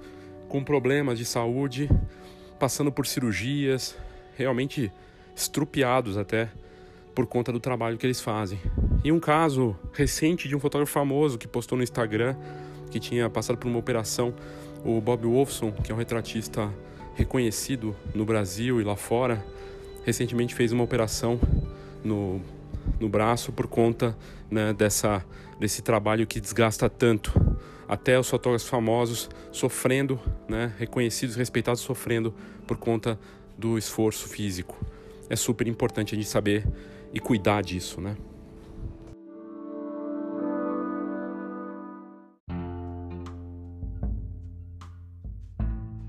com 0.47 0.63
problemas 0.63 1.19
de 1.19 1.25
saúde, 1.25 1.87
passando 2.57 2.91
por 2.91 3.05
cirurgias, 3.05 3.95
realmente 4.35 4.91
estrupiados 5.41 6.17
até 6.17 6.49
por 7.15 7.25
conta 7.25 7.51
do 7.51 7.59
trabalho 7.59 7.97
que 7.97 8.05
eles 8.05 8.21
fazem. 8.21 8.59
E 9.03 9.11
um 9.11 9.19
caso 9.19 9.75
recente 9.93 10.47
de 10.47 10.55
um 10.55 10.59
fotógrafo 10.59 10.91
famoso 10.91 11.37
que 11.37 11.47
postou 11.47 11.77
no 11.77 11.83
Instagram 11.83 12.35
que 12.89 12.99
tinha 12.99 13.29
passado 13.29 13.57
por 13.57 13.67
uma 13.67 13.77
operação, 13.77 14.33
o 14.83 14.99
Bob 14.99 15.27
Wolfson, 15.27 15.71
que 15.71 15.91
é 15.91 15.95
um 15.95 15.97
retratista 15.97 16.73
reconhecido 17.15 17.95
no 18.15 18.25
Brasil 18.25 18.81
e 18.81 18.83
lá 18.83 18.95
fora, 18.95 19.45
recentemente 20.03 20.55
fez 20.55 20.71
uma 20.71 20.83
operação 20.83 21.39
no, 22.03 22.41
no 22.99 23.07
braço 23.07 23.51
por 23.51 23.67
conta 23.67 24.17
né, 24.49 24.73
dessa, 24.73 25.23
desse 25.59 25.81
trabalho 25.81 26.25
que 26.25 26.39
desgasta 26.39 26.89
tanto. 26.89 27.31
Até 27.87 28.19
os 28.19 28.29
fotógrafos 28.29 28.67
famosos 28.67 29.29
sofrendo, 29.51 30.19
né, 30.47 30.73
reconhecidos, 30.77 31.35
respeitados, 31.35 31.81
sofrendo 31.81 32.33
por 32.65 32.77
conta 32.77 33.19
do 33.57 33.77
esforço 33.77 34.27
físico 34.29 34.77
é 35.29 35.35
super 35.35 35.67
importante 35.67 36.15
a 36.15 36.17
gente 36.17 36.27
saber 36.27 36.67
e 37.13 37.19
cuidar 37.19 37.61
disso, 37.61 38.01
né? 38.01 38.17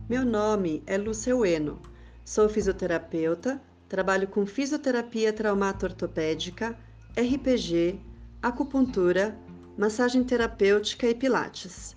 Meu 0.08 0.24
nome 0.24 0.82
é 0.86 0.98
Luceueno. 0.98 1.80
Sou 2.24 2.48
fisioterapeuta, 2.48 3.62
trabalho 3.88 4.26
com 4.26 4.44
fisioterapia 4.44 5.32
traumato-ortopédica, 5.32 6.76
RPG, 7.16 8.00
acupuntura, 8.42 9.36
massagem 9.76 10.24
terapêutica 10.24 11.06
e 11.06 11.14
pilates. 11.14 11.94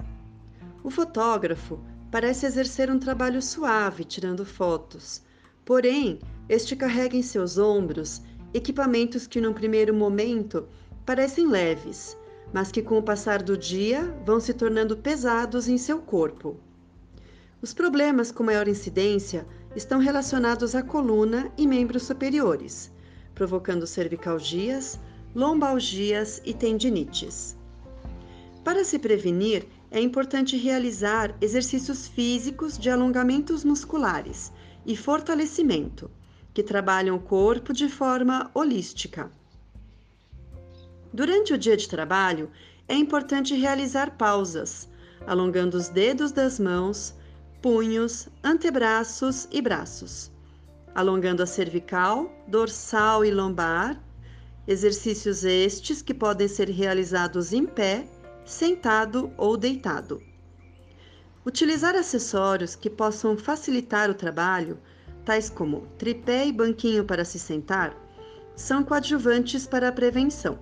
O 0.83 0.91
fotógrafo 0.91 1.79
parece 2.11 2.45
exercer 2.45 2.91
um 2.91 2.99
trabalho 2.99 3.41
suave 3.41 4.03
tirando 4.03 4.45
fotos, 4.45 5.23
porém 5.65 6.19
este 6.49 6.75
carrega 6.75 7.15
em 7.15 7.21
seus 7.21 7.57
ombros 7.57 8.21
equipamentos 8.53 9.25
que, 9.25 9.41
num 9.41 9.53
primeiro 9.53 9.93
momento, 9.93 10.67
parecem 11.05 11.47
leves, 11.47 12.17
mas 12.53 12.71
que, 12.71 12.81
com 12.81 12.97
o 12.97 13.03
passar 13.03 13.41
do 13.41 13.57
dia, 13.57 14.03
vão 14.25 14.39
se 14.39 14.53
tornando 14.53 14.97
pesados 14.97 15.67
em 15.67 15.77
seu 15.77 15.99
corpo. 15.99 16.57
Os 17.61 17.73
problemas 17.73 18.31
com 18.31 18.43
maior 18.43 18.67
incidência 18.67 19.47
estão 19.75 19.99
relacionados 19.99 20.75
à 20.75 20.83
coluna 20.83 21.51
e 21.57 21.65
membros 21.65 22.03
superiores, 22.03 22.91
provocando 23.33 23.87
cervicalgias, 23.87 24.99
lombalgias 25.33 26.41
e 26.45 26.53
tendinites. 26.53 27.57
Para 28.63 28.83
se 28.83 28.99
prevenir, 28.99 29.65
é 29.89 29.99
importante 29.99 30.57
realizar 30.57 31.35
exercícios 31.41 32.07
físicos 32.07 32.77
de 32.77 32.89
alongamentos 32.89 33.63
musculares 33.63 34.51
e 34.85 34.95
fortalecimento 34.95 36.11
que 36.53 36.63
trabalham 36.63 37.15
o 37.15 37.21
corpo 37.21 37.73
de 37.73 37.89
forma 37.89 38.51
holística. 38.53 39.31
Durante 41.11 41.53
o 41.53 41.57
dia 41.57 41.77
de 41.77 41.87
trabalho, 41.87 42.49
é 42.87 42.95
importante 42.95 43.55
realizar 43.55 44.17
pausas, 44.17 44.89
alongando 45.25 45.77
os 45.77 45.89
dedos 45.89 46.31
das 46.31 46.59
mãos, 46.59 47.15
punhos, 47.61 48.27
antebraços 48.43 49.47
e 49.51 49.61
braços, 49.61 50.31
alongando 50.93 51.41
a 51.41 51.45
cervical, 51.45 52.31
dorsal 52.47 53.23
e 53.23 53.31
lombar, 53.31 54.01
exercícios 54.67 55.43
estes 55.43 56.01
que 56.01 56.13
podem 56.13 56.47
ser 56.47 56.69
realizados 56.69 57.53
em 57.53 57.65
pé 57.65 58.05
sentado 58.45 59.31
ou 59.37 59.55
deitado. 59.55 60.21
Utilizar 61.45 61.95
acessórios 61.95 62.75
que 62.75 62.89
possam 62.89 63.37
facilitar 63.37 64.09
o 64.09 64.13
trabalho, 64.13 64.79
tais 65.25 65.49
como 65.49 65.87
tripé 65.97 66.47
e 66.47 66.51
banquinho 66.51 67.05
para 67.05 67.25
se 67.25 67.39
sentar, 67.39 67.95
são 68.55 68.83
coadjuvantes 68.83 69.65
para 69.65 69.89
a 69.89 69.91
prevenção. 69.91 70.59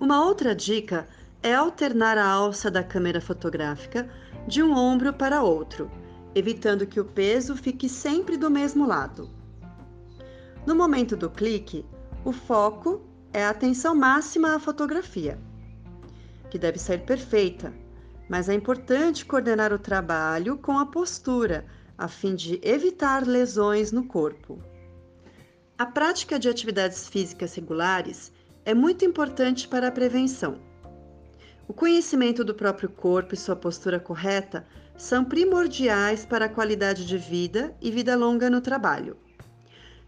Uma 0.00 0.24
outra 0.24 0.54
dica 0.54 1.06
é 1.42 1.54
alternar 1.54 2.18
a 2.18 2.26
alça 2.26 2.70
da 2.70 2.82
câmera 2.82 3.20
fotográfica 3.20 4.08
de 4.46 4.62
um 4.62 4.76
ombro 4.76 5.12
para 5.12 5.42
outro, 5.42 5.90
evitando 6.34 6.86
que 6.86 7.00
o 7.00 7.04
peso 7.04 7.56
fique 7.56 7.88
sempre 7.88 8.36
do 8.36 8.50
mesmo 8.50 8.86
lado. 8.86 9.28
No 10.66 10.74
momento 10.74 11.16
do 11.16 11.30
clique, 11.30 11.84
o 12.24 12.32
foco 12.32 13.00
é 13.32 13.44
a 13.44 13.50
atenção 13.50 13.94
máxima 13.94 14.54
à 14.54 14.58
fotografia, 14.58 15.38
que 16.50 16.58
deve 16.58 16.78
ser 16.78 17.04
perfeita, 17.04 17.72
mas 18.28 18.48
é 18.48 18.54
importante 18.54 19.24
coordenar 19.24 19.72
o 19.72 19.78
trabalho 19.78 20.58
com 20.58 20.78
a 20.78 20.86
postura, 20.86 21.64
a 22.00 22.08
fim 22.08 22.34
de 22.34 22.58
evitar 22.62 23.26
lesões 23.26 23.92
no 23.92 24.06
corpo. 24.06 24.58
A 25.76 25.84
prática 25.84 26.38
de 26.38 26.48
atividades 26.48 27.06
físicas 27.06 27.54
regulares 27.54 28.32
é 28.64 28.72
muito 28.72 29.04
importante 29.04 29.68
para 29.68 29.88
a 29.88 29.92
prevenção. 29.92 30.58
O 31.68 31.74
conhecimento 31.74 32.42
do 32.42 32.54
próprio 32.54 32.88
corpo 32.88 33.34
e 33.34 33.36
sua 33.36 33.54
postura 33.54 34.00
correta 34.00 34.66
são 34.96 35.26
primordiais 35.26 36.24
para 36.24 36.46
a 36.46 36.48
qualidade 36.48 37.06
de 37.06 37.18
vida 37.18 37.76
e 37.82 37.90
vida 37.90 38.16
longa 38.16 38.48
no 38.48 38.62
trabalho. 38.62 39.14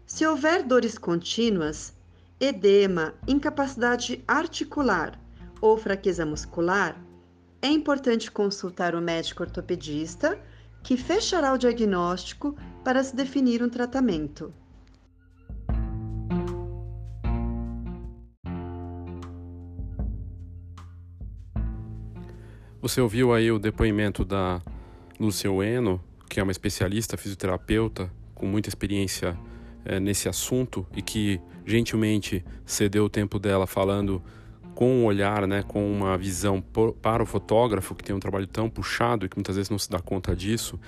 Se 0.07 0.25
houver 0.25 0.63
dores 0.63 0.97
contínuas, 0.97 1.93
edema, 2.39 3.13
incapacidade 3.27 4.23
articular 4.27 5.19
ou 5.61 5.77
fraqueza 5.77 6.25
muscular, 6.25 6.99
é 7.61 7.67
importante 7.67 8.31
consultar 8.31 8.95
o 8.95 9.01
médico 9.01 9.43
ortopedista, 9.43 10.39
que 10.83 10.97
fechará 10.97 11.53
o 11.53 11.57
diagnóstico 11.57 12.55
para 12.83 13.01
se 13.03 13.15
definir 13.15 13.63
um 13.63 13.69
tratamento. 13.69 14.53
Você 22.81 22.99
ouviu 22.99 23.33
aí 23.33 23.49
o 23.49 23.57
depoimento 23.57 24.25
da 24.25 24.61
Lúcia 25.17 25.49
Ueno, 25.49 26.03
que 26.29 26.41
é 26.41 26.43
uma 26.43 26.51
especialista 26.51 27.15
fisioterapeuta 27.15 28.11
com 28.35 28.45
muita 28.45 28.67
experiência 28.67 29.39
é, 29.85 30.01
nesse 30.01 30.27
assunto 30.27 30.85
e 30.93 31.01
que 31.01 31.39
gentilmente 31.65 32.43
cedeu 32.65 33.05
o 33.05 33.09
tempo 33.09 33.39
dela 33.39 33.65
falando 33.65 34.21
com 34.73 34.89
um 34.89 35.05
olhar, 35.05 35.47
né, 35.47 35.63
com 35.63 35.91
uma 35.91 36.17
visão 36.17 36.61
por, 36.61 36.93
para 36.93 37.21
o 37.21 37.25
fotógrafo 37.25 37.93
que 37.95 38.03
tem 38.03 38.15
um 38.15 38.19
trabalho 38.19 38.47
tão 38.47 38.69
puxado 38.69 39.25
e 39.25 39.29
que 39.29 39.37
muitas 39.37 39.55
vezes 39.55 39.69
não 39.69 39.77
se 39.77 39.89
dá 39.89 39.99
conta 39.99 40.35
disso. 40.35 40.79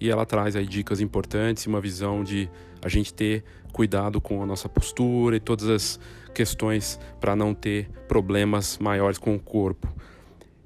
E 0.00 0.10
ela 0.10 0.26
traz 0.26 0.56
aí 0.56 0.66
dicas 0.66 1.00
importantes 1.00 1.66
uma 1.66 1.80
visão 1.80 2.24
de 2.24 2.50
a 2.82 2.88
gente 2.88 3.12
ter 3.12 3.44
cuidado 3.72 4.20
com 4.20 4.42
a 4.42 4.46
nossa 4.46 4.68
postura 4.68 5.36
e 5.36 5.40
todas 5.40 5.68
as 5.68 6.00
questões 6.34 6.98
para 7.20 7.34
não 7.34 7.54
ter 7.54 7.88
problemas 8.08 8.78
maiores 8.78 9.18
com 9.18 9.34
o 9.34 9.40
corpo. 9.40 9.88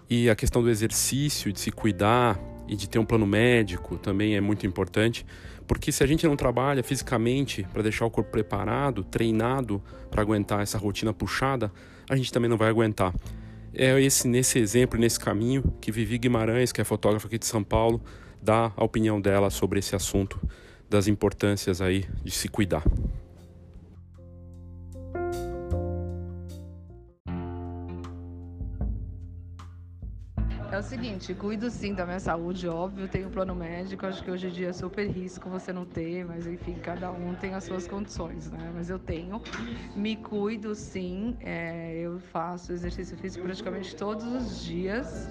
E 0.08 0.30
a 0.30 0.34
questão 0.34 0.62
do 0.62 0.70
exercício, 0.70 1.52
de 1.52 1.60
se 1.60 1.70
cuidar 1.70 2.40
e 2.66 2.74
de 2.74 2.88
ter 2.88 2.98
um 2.98 3.04
plano 3.04 3.26
médico 3.26 3.96
também 3.96 4.36
é 4.36 4.40
muito 4.40 4.66
importante, 4.66 5.24
porque 5.66 5.92
se 5.92 6.02
a 6.02 6.06
gente 6.06 6.26
não 6.26 6.34
trabalha 6.34 6.82
fisicamente 6.82 7.66
para 7.72 7.82
deixar 7.82 8.06
o 8.06 8.10
corpo 8.10 8.30
preparado, 8.30 9.04
treinado 9.04 9.82
para 10.10 10.22
aguentar 10.22 10.62
essa 10.62 10.78
rotina 10.78 11.12
puxada, 11.12 11.70
a 12.08 12.16
gente 12.16 12.32
também 12.32 12.48
não 12.48 12.56
vai 12.56 12.68
aguentar. 12.68 13.14
É 13.74 14.00
esse 14.00 14.26
nesse 14.26 14.58
exemplo, 14.58 14.98
nesse 14.98 15.20
caminho 15.20 15.62
que 15.80 15.92
Vivi 15.92 16.18
Guimarães, 16.18 16.72
que 16.72 16.80
é 16.80 16.84
fotógrafa 16.84 17.26
aqui 17.26 17.38
de 17.38 17.46
São 17.46 17.62
Paulo, 17.62 18.00
dá 18.42 18.72
a 18.76 18.84
opinião 18.84 19.20
dela 19.20 19.50
sobre 19.50 19.78
esse 19.78 19.94
assunto 19.94 20.40
das 20.88 21.06
importâncias 21.06 21.80
aí 21.80 22.04
de 22.24 22.30
se 22.30 22.48
cuidar. 22.48 22.82
É 30.78 30.80
o 30.80 30.82
seguinte, 30.84 31.34
cuido 31.34 31.68
sim 31.72 31.92
da 31.92 32.06
minha 32.06 32.20
saúde, 32.20 32.68
óbvio, 32.68 33.08
tenho 33.08 33.28
plano 33.28 33.52
médico, 33.52 34.06
acho 34.06 34.22
que 34.22 34.30
hoje 34.30 34.46
em 34.46 34.50
dia 34.52 34.68
é 34.68 34.72
super 34.72 35.08
risco 35.10 35.50
você 35.50 35.72
não 35.72 35.84
ter, 35.84 36.24
mas 36.24 36.46
enfim, 36.46 36.78
cada 36.78 37.10
um 37.10 37.34
tem 37.34 37.52
as 37.52 37.64
suas 37.64 37.88
condições, 37.88 38.48
né? 38.48 38.70
Mas 38.72 38.88
eu 38.88 38.96
tenho, 38.96 39.42
me 39.96 40.14
cuido 40.14 40.76
sim, 40.76 41.36
é, 41.40 41.98
eu 41.98 42.20
faço 42.20 42.72
exercício 42.72 43.16
físico 43.16 43.42
praticamente 43.42 43.96
todos 43.96 44.24
os 44.24 44.62
dias 44.62 45.28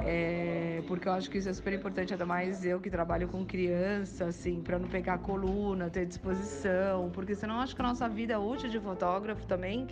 é, 0.00 0.82
porque 0.86 1.08
eu 1.08 1.12
acho 1.12 1.30
que 1.30 1.38
isso 1.38 1.48
é 1.48 1.52
super 1.52 1.72
importante, 1.72 2.12
ainda 2.12 2.26
mais 2.26 2.64
eu 2.64 2.80
que 2.80 2.90
trabalho 2.90 3.28
com 3.28 3.44
criança, 3.44 4.26
assim, 4.26 4.60
para 4.62 4.78
não 4.78 4.88
pegar 4.88 5.18
coluna, 5.18 5.90
ter 5.90 6.06
disposição, 6.06 7.10
porque 7.10 7.34
senão 7.34 7.60
acho 7.60 7.74
que 7.74 7.82
a 7.82 7.84
nossa 7.84 8.08
vida 8.08 8.38
útil 8.38 8.68
de 8.68 8.80
fotógrafo 8.80 9.46
também, 9.46 9.86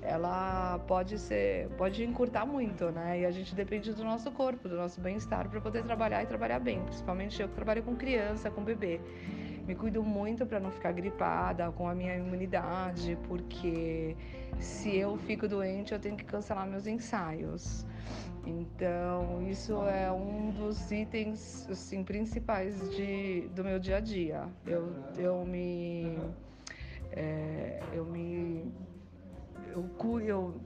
ela 0.00 0.78
pode 0.86 1.18
ser, 1.18 1.68
pode 1.76 2.04
encurtar 2.04 2.44
muito, 2.44 2.90
né? 2.90 3.20
E 3.20 3.26
a 3.26 3.30
gente 3.30 3.54
depende 3.54 3.92
do 3.92 4.02
nosso 4.02 4.30
corpo, 4.32 4.68
do 4.68 4.76
nosso 4.76 5.00
bem-estar 5.00 5.48
para 5.48 5.60
poder 5.60 5.82
trabalhar 5.84 6.22
e 6.22 6.26
trabalhar 6.26 6.58
bem, 6.58 6.80
principalmente 6.82 7.40
eu 7.40 7.48
que 7.48 7.54
trabalho 7.54 7.82
com 7.82 7.94
criança, 7.94 8.50
com 8.50 8.62
bebê. 8.62 9.00
Me 9.72 9.76
cuido 9.76 10.02
muito 10.02 10.44
para 10.44 10.60
não 10.60 10.70
ficar 10.70 10.92
gripada, 10.92 11.72
com 11.72 11.88
a 11.88 11.94
minha 11.94 12.14
imunidade, 12.14 13.16
porque 13.26 14.14
se 14.58 14.94
eu 14.94 15.16
fico 15.16 15.48
doente, 15.48 15.94
eu 15.94 15.98
tenho 15.98 16.14
que 16.14 16.26
cancelar 16.26 16.66
meus 16.68 16.86
ensaios. 16.86 17.86
Então, 18.46 19.40
isso 19.48 19.72
é 19.88 20.12
um 20.12 20.50
dos 20.50 20.92
itens 20.92 21.66
assim, 21.70 22.04
principais 22.04 22.90
de, 22.94 23.48
do 23.54 23.64
meu 23.64 23.78
dia 23.78 23.96
a 23.96 24.00
dia. 24.00 24.46
Eu, 24.66 24.92
eu 25.16 25.42
me. 25.46 26.18
É, 27.10 27.80
eu 27.94 28.04
me. 28.04 28.70
Eu, 29.74 29.88
eu 30.20 30.60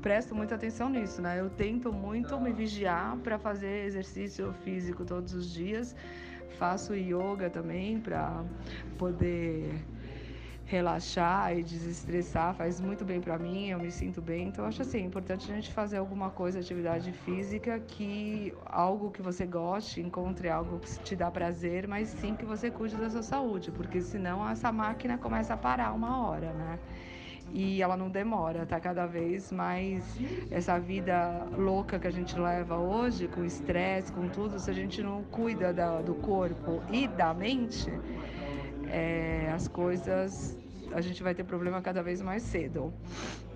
presto 0.00 0.34
muita 0.34 0.54
atenção 0.54 0.88
nisso, 0.88 1.20
né? 1.20 1.38
Eu 1.38 1.50
tento 1.50 1.92
muito 1.92 2.40
me 2.40 2.52
vigiar 2.52 3.18
para 3.18 3.38
fazer 3.38 3.84
exercício 3.84 4.50
físico 4.64 5.04
todos 5.04 5.34
os 5.34 5.52
dias. 5.52 5.94
Faço 6.60 6.94
yoga 6.94 7.48
também 7.48 7.98
para 7.98 8.44
poder 8.98 9.82
relaxar 10.66 11.56
e 11.56 11.62
desestressar 11.62 12.54
faz 12.54 12.78
muito 12.78 13.02
bem 13.02 13.18
para 13.18 13.38
mim, 13.38 13.70
eu 13.70 13.78
me 13.78 13.90
sinto 13.90 14.20
bem. 14.20 14.48
Então 14.48 14.66
acho 14.66 14.82
assim, 14.82 14.98
é 14.98 15.00
importante 15.00 15.50
a 15.50 15.54
gente 15.54 15.72
fazer 15.72 15.96
alguma 15.96 16.28
coisa, 16.28 16.60
atividade 16.60 17.12
física 17.12 17.80
que 17.80 18.54
algo 18.66 19.10
que 19.10 19.22
você 19.22 19.46
goste, 19.46 20.02
encontre 20.02 20.50
algo 20.50 20.78
que 20.80 21.00
te 21.00 21.16
dá 21.16 21.30
prazer, 21.30 21.88
mas 21.88 22.08
sim 22.10 22.34
que 22.34 22.44
você 22.44 22.70
cuide 22.70 22.94
da 22.98 23.08
sua 23.08 23.22
saúde, 23.22 23.70
porque 23.70 24.02
senão 24.02 24.46
essa 24.46 24.70
máquina 24.70 25.16
começa 25.16 25.54
a 25.54 25.56
parar 25.56 25.94
uma 25.94 26.28
hora, 26.28 26.52
né? 26.52 26.78
E 27.52 27.82
ela 27.82 27.96
não 27.96 28.08
demora, 28.08 28.64
tá 28.64 28.78
cada 28.78 29.06
vez 29.06 29.50
mais 29.50 30.04
essa 30.50 30.78
vida 30.78 31.46
louca 31.56 31.98
que 31.98 32.06
a 32.06 32.10
gente 32.10 32.38
leva 32.38 32.76
hoje, 32.76 33.28
com 33.28 33.44
estresse, 33.44 34.12
com 34.12 34.28
tudo, 34.28 34.58
se 34.58 34.70
a 34.70 34.74
gente 34.74 35.02
não 35.02 35.22
cuida 35.24 35.72
da, 35.72 36.00
do 36.00 36.14
corpo 36.14 36.82
e 36.92 37.08
da 37.08 37.34
mente, 37.34 37.90
é, 38.88 39.50
as 39.54 39.68
coisas 39.68 40.58
a 40.92 41.00
gente 41.00 41.22
vai 41.22 41.34
ter 41.34 41.44
problema 41.44 41.80
cada 41.80 42.02
vez 42.02 42.20
mais 42.20 42.42
cedo. 42.42 42.92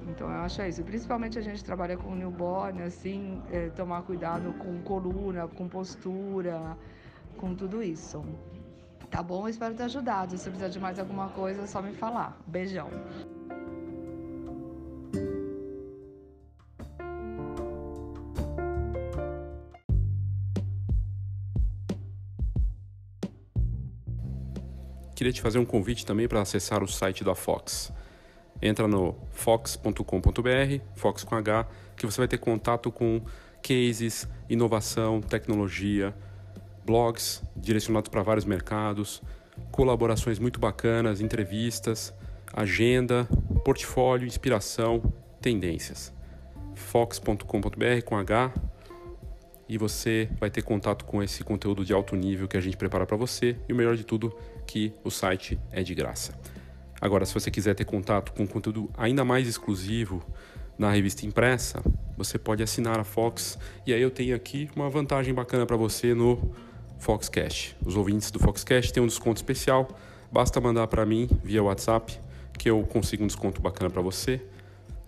Então 0.09 0.29
eu 0.29 0.37
acho 0.41 0.63
isso. 0.63 0.83
Principalmente 0.85 1.39
a 1.39 1.43
gente 1.43 1.65
trabalha 1.65 1.97
com 1.97 2.15
newborn, 2.15 2.83
assim, 2.83 3.43
é, 3.51 3.69
tomar 3.71 4.03
cuidado 4.03 4.53
com 4.55 4.81
coluna, 4.83 5.49
com 5.49 5.69
postura, 5.69 6.77
com 7.37 7.55
tudo 7.55 7.83
isso. 7.83 8.25
Tá 9.11 9.23
bom? 9.23 9.49
Espero 9.49 9.75
ter 9.75 9.85
ajudado. 9.85 10.37
Se 10.37 10.49
precisar 10.49 10.69
de 10.69 10.79
mais 10.79 10.99
alguma 10.99 11.29
coisa, 11.29 11.63
é 11.63 11.67
só 11.67 11.81
me 11.81 11.93
falar. 11.93 12.37
Beijão. 12.47 12.89
Queria 25.25 25.33
te 25.33 25.41
fazer 25.41 25.59
um 25.59 25.65
convite 25.65 26.05
também 26.05 26.29
para 26.29 26.43
acessar 26.43 26.83
o 26.83 26.87
site 26.87 27.25
da 27.25 27.35
Fox. 27.35 27.91
Entra 28.61 28.87
no 28.87 29.17
fox.com.br, 29.33 30.85
Fox 30.95 31.25
com 31.25 31.35
H, 31.35 31.67
que 31.97 32.05
você 32.05 32.19
vai 32.19 32.29
ter 32.29 32.37
contato 32.37 32.93
com 32.93 33.23
cases, 33.63 34.29
inovação, 34.51 35.23
tecnologia, 35.23 36.15
blogs 36.85 37.43
direcionados 37.57 38.11
para 38.11 38.23
vários 38.23 38.45
mercados, 38.45 39.23
colaborações 39.71 40.39
muito 40.39 40.61
bacanas, 40.61 41.23
entrevistas, 41.23 42.13
agenda, 42.53 43.27
portfólio, 43.65 44.27
inspiração, 44.27 45.11
tendências. 45.41 46.13
fox.com.br 46.75 48.03
com 48.05 48.19
H 48.19 48.53
e 49.67 49.79
você 49.79 50.29
vai 50.39 50.51
ter 50.51 50.61
contato 50.61 51.07
com 51.07 51.23
esse 51.23 51.43
conteúdo 51.43 51.83
de 51.83 51.95
alto 51.95 52.15
nível 52.15 52.47
que 52.47 52.59
a 52.59 52.61
gente 52.61 52.77
prepara 52.77 53.07
para 53.07 53.17
você 53.17 53.57
e 53.67 53.73
o 53.73 53.77
melhor 53.77 53.97
de 53.97 54.05
tudo 54.05 54.37
que 54.67 54.93
o 55.03 55.11
site 55.11 55.59
é 55.71 55.83
de 55.83 55.95
graça. 55.95 56.39
Agora, 57.01 57.27
se 57.27 57.35
você 57.35 57.51
quiser 57.51 57.75
ter 57.75 57.85
contato 57.85 58.33
com 58.33 58.47
conteúdo 58.47 58.91
ainda 58.97 59.25
mais 59.25 59.47
exclusivo 59.47 60.25
na 60.79 60.91
revista 60.91 61.27
impressa, 61.27 61.83
você 62.17 62.39
pode 62.39 62.63
assinar 62.63 62.99
a 62.99 63.05
Fox 63.05 63.59
e 63.87 63.93
aí 63.93 64.01
eu 64.01 64.11
tenho 64.11 64.35
aqui 64.35 64.71
uma 64.75 64.89
vantagem 64.89 65.35
bacana 65.35 65.67
para 65.67 65.77
você 65.77 66.15
no 66.15 66.53
Foxcast. 66.99 67.77
Os 67.85 67.97
ouvintes 67.97 68.31
do 68.31 68.39
Foxcast 68.39 68.93
têm 68.93 69.03
um 69.03 69.07
desconto 69.07 69.37
especial. 69.37 69.89
Basta 70.33 70.61
mandar 70.61 70.87
para 70.87 71.05
mim 71.05 71.29
via 71.43 71.63
WhatsApp 71.63 72.19
que 72.59 72.71
eu 72.71 72.83
consigo 72.85 73.25
um 73.25 73.27
desconto 73.27 73.61
bacana 73.61 73.91
para 73.91 74.01
você. 74.01 74.41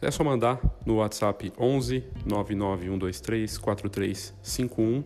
É 0.03 0.11
só 0.11 0.23
mandar 0.23 0.61
no 0.85 0.97
WhatsApp 0.97 1.53
11 1.59 2.05
99123 2.27 3.59
4351 3.59 5.05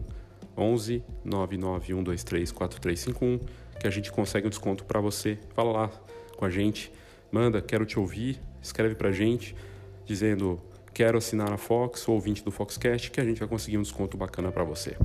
11 0.57 1.05
99123 1.25 2.53
4351 2.53 3.41
que 3.81 3.87
a 3.87 3.91
gente 3.91 4.13
consegue 4.13 4.47
um 4.47 4.51
desconto 4.51 4.85
para 4.85 5.01
você. 5.01 5.39
Fala 5.55 5.73
lá 5.73 5.91
com 6.37 6.45
a 6.45 6.51
gente, 6.51 6.93
manda, 7.33 7.63
quero 7.63 7.87
te 7.87 7.99
ouvir, 7.99 8.39
escreve 8.63 8.95
para 8.95 9.09
a 9.09 9.13
gente 9.13 9.57
dizendo 10.05 10.61
quero 10.93 11.17
assinar 11.17 11.53
a 11.53 11.57
Fox 11.57 12.07
ou 12.09 12.17
ouvinte 12.17 12.45
do 12.45 12.51
Foxcast 12.51 13.11
que 13.11 13.21
a 13.21 13.25
gente 13.25 13.39
vai 13.39 13.49
conseguir 13.49 13.79
um 13.79 13.83
desconto 13.83 14.17
bacana 14.17 14.53
para 14.53 14.65
você. 14.65 14.97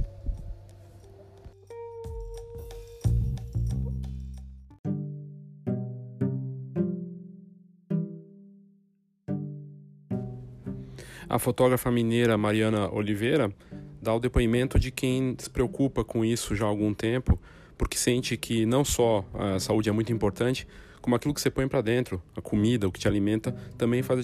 A 11.29 11.39
fotógrafa 11.39 11.91
mineira 11.91 12.38
Mariana 12.38 12.89
Oliveira 12.91 13.53
dá 14.01 14.13
o 14.13 14.20
depoimento 14.20 14.79
de 14.79 14.91
quem 14.91 15.36
se 15.38 15.50
preocupa 15.50 16.03
com 16.03 16.24
isso 16.24 16.55
já 16.55 16.65
há 16.65 16.70
algum 16.70 16.94
tempo, 16.94 17.39
porque 17.77 17.98
sente 17.98 18.38
que 18.38 18.65
não 18.65 18.84
só 18.84 19.25
a 19.34 19.60
saúde 19.60 19.89
é 19.89 19.91
muito 19.91 20.12
importante, 20.12 20.67
como 21.05 21.15
aquilo 21.15 21.34
que 21.34 21.41
você 21.41 21.51
põe 21.51 21.67
para 21.67 21.82
dentro, 21.82 22.20
a 22.36 22.41
comida, 22.41 22.88
o 22.88 22.91
que 22.91 23.00
te 23.00 23.08
alimenta, 23.08 23.51
também 23.77 24.01
faz 24.01 24.20
a 24.20 24.24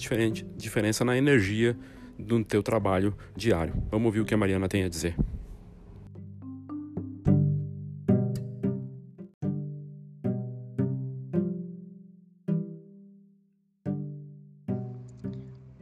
diferença 0.57 1.05
na 1.05 1.15
energia 1.15 1.77
do 2.17 2.43
teu 2.43 2.63
trabalho 2.63 3.15
diário. 3.35 3.73
Vamos 3.91 4.07
ouvir 4.07 4.21
o 4.21 4.25
que 4.25 4.33
a 4.33 4.37
Mariana 4.37 4.67
tem 4.67 4.83
a 4.83 4.89
dizer. 4.89 5.15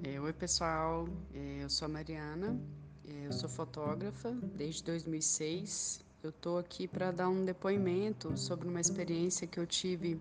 É, 0.04 0.20
oi 0.20 0.34
pessoal, 0.34 1.08
é, 1.34 1.64
eu 1.64 1.70
sou 1.70 1.86
a 1.86 1.90
Mariana, 1.90 2.60
é, 3.08 3.28
eu 3.28 3.32
sou 3.32 3.48
fotógrafa 3.48 4.32
desde 4.56 4.84
2006. 4.84 6.09
Eu 6.22 6.32
estou 6.32 6.58
aqui 6.58 6.86
para 6.86 7.12
dar 7.12 7.30
um 7.30 7.46
depoimento 7.46 8.38
sobre 8.38 8.68
uma 8.68 8.82
experiência 8.82 9.48
que 9.48 9.58
eu 9.58 9.66
tive 9.66 10.20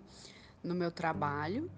no 0.62 0.72
meu 0.72 0.92
trabalho, 0.92 1.68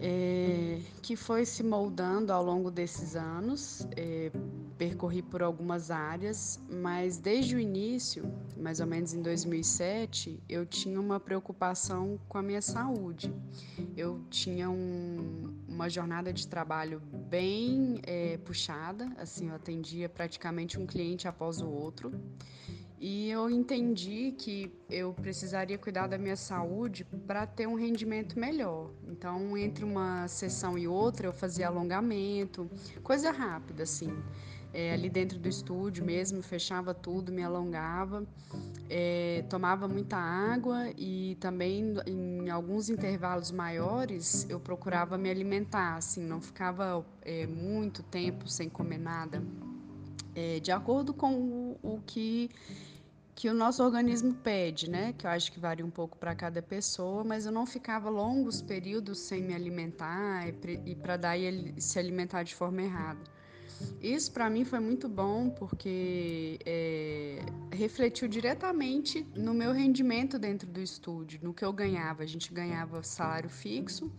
é, 0.00 0.80
que 1.02 1.16
foi 1.16 1.44
se 1.44 1.64
moldando 1.64 2.32
ao 2.32 2.44
longo 2.44 2.70
desses 2.70 3.16
anos. 3.16 3.88
É, 3.96 4.30
percorri 4.78 5.22
por 5.22 5.42
algumas 5.42 5.90
áreas, 5.90 6.60
mas 6.68 7.18
desde 7.18 7.56
o 7.56 7.58
início, 7.58 8.24
mais 8.56 8.80
ou 8.80 8.86
menos 8.86 9.14
em 9.14 9.22
2007, 9.22 10.40
eu 10.48 10.64
tinha 10.66 11.00
uma 11.00 11.18
preocupação 11.18 12.18
com 12.28 12.38
a 12.38 12.42
minha 12.42 12.62
saúde. 12.62 13.32
Eu 13.96 14.20
tinha 14.30 14.68
um, 14.70 15.54
uma 15.68 15.88
jornada 15.88 16.32
de 16.32 16.46
trabalho 16.46 17.00
bem 17.28 18.00
é, 18.04 18.36
puxada, 18.38 19.12
assim, 19.16 19.48
eu 19.48 19.54
atendia 19.54 20.08
praticamente 20.08 20.78
um 20.78 20.86
cliente 20.86 21.26
após 21.26 21.60
o 21.60 21.68
outro. 21.68 22.12
E 22.98 23.28
eu 23.28 23.50
entendi 23.50 24.32
que 24.38 24.72
eu 24.88 25.12
precisaria 25.12 25.76
cuidar 25.76 26.06
da 26.06 26.16
minha 26.16 26.36
saúde 26.36 27.04
para 27.26 27.46
ter 27.46 27.66
um 27.66 27.74
rendimento 27.74 28.38
melhor. 28.38 28.90
Então, 29.08 29.56
entre 29.58 29.84
uma 29.84 30.26
sessão 30.28 30.78
e 30.78 30.86
outra, 30.86 31.26
eu 31.26 31.32
fazia 31.32 31.66
alongamento, 31.66 32.70
coisa 33.02 33.30
rápida, 33.30 33.82
assim. 33.82 34.10
É, 34.72 34.92
ali 34.92 35.08
dentro 35.08 35.38
do 35.38 35.48
estúdio 35.48 36.04
mesmo, 36.04 36.42
fechava 36.42 36.92
tudo, 36.92 37.30
me 37.30 37.44
alongava, 37.44 38.26
é, 38.90 39.44
tomava 39.48 39.86
muita 39.86 40.16
água 40.16 40.90
e 40.98 41.36
também 41.38 41.94
em 42.06 42.50
alguns 42.50 42.90
intervalos 42.90 43.52
maiores 43.52 44.44
eu 44.50 44.58
procurava 44.58 45.16
me 45.16 45.30
alimentar, 45.30 45.94
assim, 45.94 46.24
não 46.24 46.40
ficava 46.40 47.06
é, 47.22 47.46
muito 47.46 48.02
tempo 48.02 48.48
sem 48.48 48.68
comer 48.68 48.98
nada. 48.98 49.40
É, 50.34 50.58
de 50.58 50.72
acordo 50.72 51.14
com 51.14 51.32
o, 51.34 51.78
o 51.80 52.00
que 52.04 52.50
que 53.34 53.48
o 53.48 53.54
nosso 53.54 53.82
organismo 53.82 54.32
pede, 54.32 54.88
né? 54.88 55.12
Que 55.12 55.26
eu 55.26 55.30
acho 55.30 55.50
que 55.50 55.58
varia 55.58 55.84
um 55.84 55.90
pouco 55.90 56.16
para 56.16 56.34
cada 56.34 56.62
pessoa, 56.62 57.24
mas 57.24 57.46
eu 57.46 57.52
não 57.52 57.66
ficava 57.66 58.08
longos 58.08 58.62
períodos 58.62 59.18
sem 59.18 59.42
me 59.42 59.54
alimentar 59.54 60.48
e 60.48 60.94
para 60.94 61.16
daí 61.16 61.74
se 61.78 61.98
alimentar 61.98 62.44
de 62.44 62.54
forma 62.54 62.82
errada. 62.82 63.20
Isso 64.00 64.30
para 64.32 64.48
mim 64.48 64.64
foi 64.64 64.78
muito 64.78 65.08
bom 65.08 65.50
porque 65.50 66.58
é, 66.64 67.40
refletiu 67.72 68.28
diretamente 68.28 69.26
no 69.34 69.52
meu 69.52 69.72
rendimento 69.72 70.38
dentro 70.38 70.68
do 70.68 70.80
estúdio, 70.80 71.40
no 71.42 71.52
que 71.52 71.64
eu 71.64 71.72
ganhava. 71.72 72.22
A 72.22 72.26
gente 72.26 72.52
ganhava 72.52 73.02
salário 73.02 73.50
fixo 73.50 74.10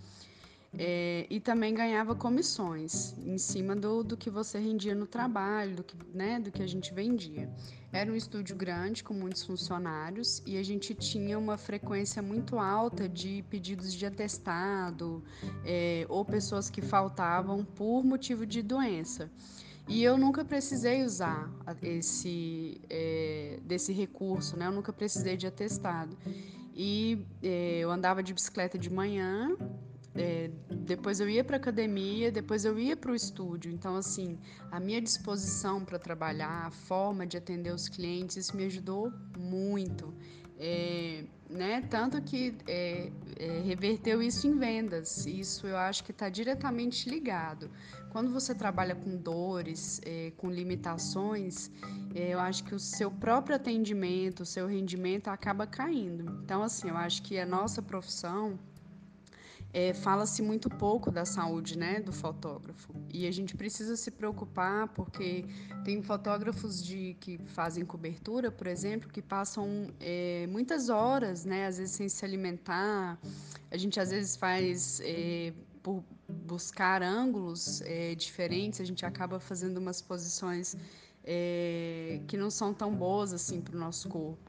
é, 0.77 1.25
e 1.29 1.39
também 1.39 1.73
ganhava 1.73 2.15
comissões 2.15 3.15
em 3.19 3.37
cima 3.37 3.75
do, 3.75 4.03
do 4.03 4.17
que 4.17 4.29
você 4.29 4.59
rendia 4.59 4.93
no 4.93 5.07
trabalho, 5.07 5.77
do 5.77 5.83
que, 5.83 5.95
né, 6.13 6.39
do 6.39 6.51
que 6.51 6.61
a 6.61 6.67
gente 6.67 6.93
vendia. 6.93 7.49
Era 7.91 8.11
um 8.11 8.15
estúdio 8.15 8.55
grande 8.55 9.03
com 9.03 9.13
muitos 9.13 9.43
funcionários 9.43 10.43
e 10.45 10.57
a 10.57 10.63
gente 10.63 10.93
tinha 10.93 11.39
uma 11.39 11.57
frequência 11.57 12.21
muito 12.21 12.59
alta 12.59 13.07
de 13.07 13.43
pedidos 13.49 13.93
de 13.93 14.05
atestado 14.05 15.23
é, 15.65 16.05
ou 16.09 16.25
pessoas 16.25 16.69
que 16.69 16.81
faltavam 16.81 17.63
por 17.63 18.03
motivo 18.03 18.45
de 18.45 18.61
doença. 18.61 19.31
E 19.87 20.03
eu 20.03 20.17
nunca 20.17 20.43
precisei 20.43 21.03
usar 21.03 21.49
esse 21.81 22.81
é, 22.89 23.59
desse 23.63 23.93
recurso, 23.93 24.57
né? 24.57 24.65
Eu 24.65 24.71
nunca 24.71 24.91
precisei 24.91 25.37
de 25.37 25.45
atestado. 25.45 26.17
E 26.73 27.23
é, 27.41 27.79
eu 27.79 27.91
andava 27.91 28.23
de 28.23 28.33
bicicleta 28.33 28.77
de 28.77 28.89
manhã 28.89 29.55
é, 30.15 30.49
depois 30.69 31.19
eu 31.19 31.29
ia 31.29 31.43
para 31.43 31.57
academia, 31.57 32.31
depois 32.31 32.63
eu 32.63 32.79
ia 32.79 32.95
para 32.95 33.11
o 33.11 33.15
estúdio. 33.15 33.71
Então, 33.71 33.97
assim, 33.97 34.39
a 34.71 34.79
minha 34.79 35.01
disposição 35.01 35.83
para 35.83 35.99
trabalhar, 35.99 36.67
a 36.67 36.71
forma 36.71 37.27
de 37.27 37.37
atender 37.37 37.73
os 37.73 37.89
clientes, 37.89 38.37
isso 38.37 38.55
me 38.55 38.65
ajudou 38.65 39.11
muito. 39.37 40.13
É, 40.57 41.25
né? 41.49 41.81
Tanto 41.89 42.21
que 42.21 42.55
é, 42.65 43.11
é, 43.37 43.61
reverteu 43.65 44.21
isso 44.21 44.47
em 44.47 44.57
vendas. 44.57 45.25
Isso 45.25 45.67
eu 45.67 45.75
acho 45.75 46.01
que 46.03 46.11
está 46.11 46.29
diretamente 46.29 47.09
ligado. 47.09 47.69
Quando 48.09 48.31
você 48.31 48.55
trabalha 48.55 48.95
com 48.95 49.17
dores, 49.17 49.99
é, 50.05 50.31
com 50.37 50.49
limitações, 50.49 51.69
é, 52.15 52.33
eu 52.33 52.39
acho 52.39 52.63
que 52.63 52.73
o 52.73 52.79
seu 52.79 53.11
próprio 53.11 53.57
atendimento, 53.57 54.43
o 54.43 54.45
seu 54.45 54.65
rendimento 54.65 55.27
acaba 55.27 55.67
caindo. 55.67 56.39
Então, 56.41 56.63
assim, 56.63 56.87
eu 56.87 56.95
acho 56.95 57.21
que 57.21 57.37
a 57.37 57.45
nossa 57.45 57.81
profissão 57.81 58.57
é, 59.75 59.93
fala-se 59.93 60.41
muito 60.41 60.69
pouco 60.69 61.11
da 61.11 61.25
saúde 61.25 61.77
né, 61.77 61.99
do 61.99 62.13
fotógrafo. 62.13 62.93
E 63.13 63.27
a 63.27 63.31
gente 63.31 63.57
precisa 63.57 63.97
se 63.97 64.09
preocupar 64.09 64.87
porque 64.87 65.43
tem 65.83 66.01
fotógrafos 66.01 66.81
de, 66.81 67.17
que 67.19 67.37
fazem 67.47 67.83
cobertura, 67.83 68.49
por 68.49 68.67
exemplo, 68.67 69.09
que 69.09 69.21
passam 69.21 69.93
é, 69.99 70.47
muitas 70.47 70.87
horas, 70.87 71.43
né, 71.43 71.65
às 71.65 71.77
vezes 71.77 71.93
sem 71.93 72.07
se 72.07 72.23
alimentar. 72.23 73.19
A 73.69 73.75
gente 73.75 73.99
às 73.99 74.11
vezes 74.11 74.37
faz 74.37 75.01
é, 75.03 75.51
por 75.83 76.01
buscar 76.29 77.03
ângulos 77.03 77.81
é, 77.81 78.15
diferentes, 78.15 78.79
a 78.79 78.85
gente 78.85 79.05
acaba 79.05 79.41
fazendo 79.41 79.77
umas 79.79 80.01
posições 80.01 80.77
é, 81.21 82.21
que 82.27 82.37
não 82.37 82.49
são 82.49 82.73
tão 82.73 82.95
boas 82.95 83.33
assim 83.33 83.59
para 83.59 83.75
o 83.75 83.79
nosso 83.79 84.07
corpo. 84.07 84.44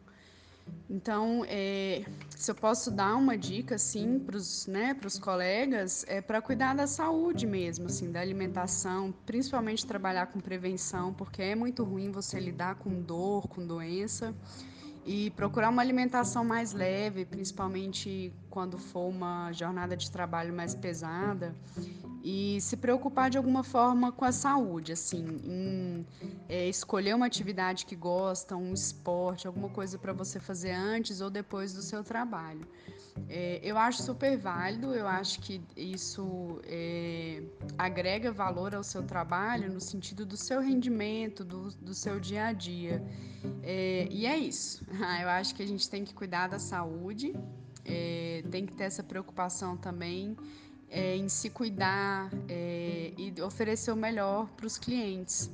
Então, 0.88 1.44
é, 1.48 2.05
se 2.31 2.50
eu 2.50 2.55
posso 2.55 2.90
dar 2.90 3.16
uma 3.16 3.37
dica 3.37 3.74
assim 3.74 4.18
para 4.18 4.37
os 4.37 4.66
né, 4.66 4.96
colegas, 5.20 6.05
é 6.07 6.20
para 6.20 6.40
cuidar 6.40 6.74
da 6.74 6.87
saúde 6.87 7.46
mesmo, 7.46 7.87
assim, 7.87 8.12
da 8.12 8.20
alimentação, 8.20 9.12
principalmente 9.24 9.85
trabalhar 9.85 10.26
com 10.26 10.38
prevenção, 10.38 11.12
porque 11.12 11.42
é 11.42 11.55
muito 11.55 11.83
ruim 11.83 12.11
você 12.11 12.38
lidar 12.38 12.76
com 12.76 13.02
dor, 13.02 13.48
com 13.48 13.66
doença 13.66 14.35
e 15.05 15.31
procurar 15.31 15.70
uma 15.70 15.83
alimentação 15.83 16.44
mais 16.44 16.72
leve, 16.72 17.24
principalmente 17.24 18.33
quando 18.57 18.79
for 18.79 19.07
uma 19.07 19.53
jornada 19.53 19.95
de 19.95 20.11
trabalho 20.11 20.51
mais 20.51 20.75
pesada 20.75 21.55
e 22.25 22.59
se 22.59 22.75
preocupar 22.75 23.29
de 23.29 23.37
alguma 23.37 23.62
forma 23.62 24.11
com 24.11 24.25
a 24.25 24.33
saúde, 24.33 24.92
assim, 24.92 25.27
em 25.45 26.07
é, 26.49 26.66
escolher 26.66 27.14
uma 27.14 27.27
atividade 27.27 27.85
que 27.85 27.95
gosta, 27.95 28.57
um 28.57 28.73
esporte, 28.73 29.47
alguma 29.47 29.69
coisa 29.69 29.99
para 29.99 30.14
você 30.14 30.40
fazer 30.40 30.71
antes 30.71 31.21
ou 31.21 31.29
depois 31.29 31.75
do 31.75 31.83
seu 31.83 32.03
trabalho. 32.03 32.66
É, 33.29 33.61
eu 33.62 33.77
acho 33.77 34.03
super 34.03 34.38
válido, 34.38 34.95
eu 34.95 35.07
acho 35.07 35.38
que 35.40 35.61
isso 35.77 36.59
é, 36.64 37.42
agrega 37.77 38.33
valor 38.33 38.75
ao 38.75 38.83
seu 38.83 39.03
trabalho 39.03 39.71
no 39.71 39.83
sentido 39.83 40.25
do 40.25 40.37
seu 40.37 40.62
rendimento, 40.62 41.45
do, 41.45 41.71
do 41.73 41.92
seu 41.92 42.19
dia 42.19 42.47
a 42.47 42.53
dia. 42.55 43.05
É, 43.62 44.09
e 44.11 44.25
é 44.25 44.38
isso. 44.38 44.83
Eu 45.23 45.29
acho 45.29 45.55
que 45.55 45.62
a 45.62 45.66
gente 45.66 45.88
tem 45.88 46.05
que 46.05 46.14
cuidar 46.14 46.49
da 46.49 46.59
saúde, 46.59 47.35
é, 47.87 48.42
tem 48.51 48.66
que 48.66 48.72
ter 48.72 48.85
essa 48.85 49.03
preocupação 49.03 49.77
também 49.77 50.37
é, 50.90 51.16
em 51.16 51.29
se 51.29 51.51
cuidar 51.51 52.31
é, 52.49 53.12
e 53.16 53.33
oferecer 53.42 53.90
o 53.92 53.96
melhor 53.96 54.49
para 54.57 54.66
os 54.66 54.79
clientes. 54.79 55.51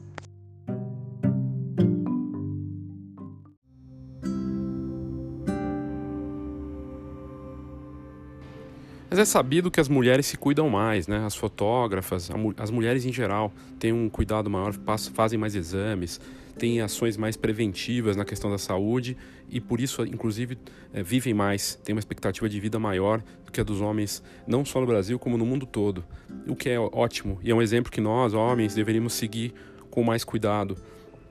Mas 9.13 9.19
é 9.19 9.27
sabido 9.27 9.71
que 9.71 9.79
as 9.79 9.91
mulheres 9.91 10.25
se 10.25 10.39
cuidam 10.39 10.71
mais, 10.71 11.07
né? 11.07 11.23
As 11.27 11.37
fotógrafas, 11.37 12.31
as 12.57 12.71
mulheres 12.71 13.05
em 13.05 13.13
geral, 13.13 13.53
têm 13.79 13.93
um 13.93 14.09
cuidado 14.09 14.49
maior, 14.49 14.73
fazem 15.13 15.39
mais 15.39 15.55
exames, 15.55 16.19
têm 16.59 16.81
ações 16.81 17.17
mais 17.17 17.37
preventivas 17.37 18.17
na 18.17 18.25
questão 18.25 18.51
da 18.51 18.59
saúde 18.59 19.17
e 19.49 19.61
por 19.61 19.81
isso, 19.81 20.03
inclusive, 20.05 20.59
é, 20.93 21.03
vivem 21.03 21.35
mais, 21.35 21.79
têm 21.85 21.95
uma 21.95 21.99
expectativa 21.99 22.49
de 22.49 22.61
vida 22.61 22.79
maior 22.79 23.23
do 23.45 23.53
que 23.53 23.61
a 23.61 23.65
dos 23.65 23.81
homens, 23.81 24.23
não 24.47 24.65
só 24.65 24.81
no 24.81 24.87
Brasil, 24.87 25.19
como 25.19 25.37
no 25.37 25.45
mundo 25.45 25.67
todo. 25.67 26.05
O 26.47 26.57
que 26.57 26.69
é 26.69 26.79
ótimo 26.79 27.39
e 27.43 27.51
é 27.51 27.55
um 27.55 27.63
exemplo 27.63 27.91
que 27.91 28.01
nós, 28.01 28.35
homens, 28.35 28.75
deveríamos 28.75 29.15
seguir 29.15 29.53
com 29.91 30.03
mais 30.03 30.25
cuidado 30.25 30.77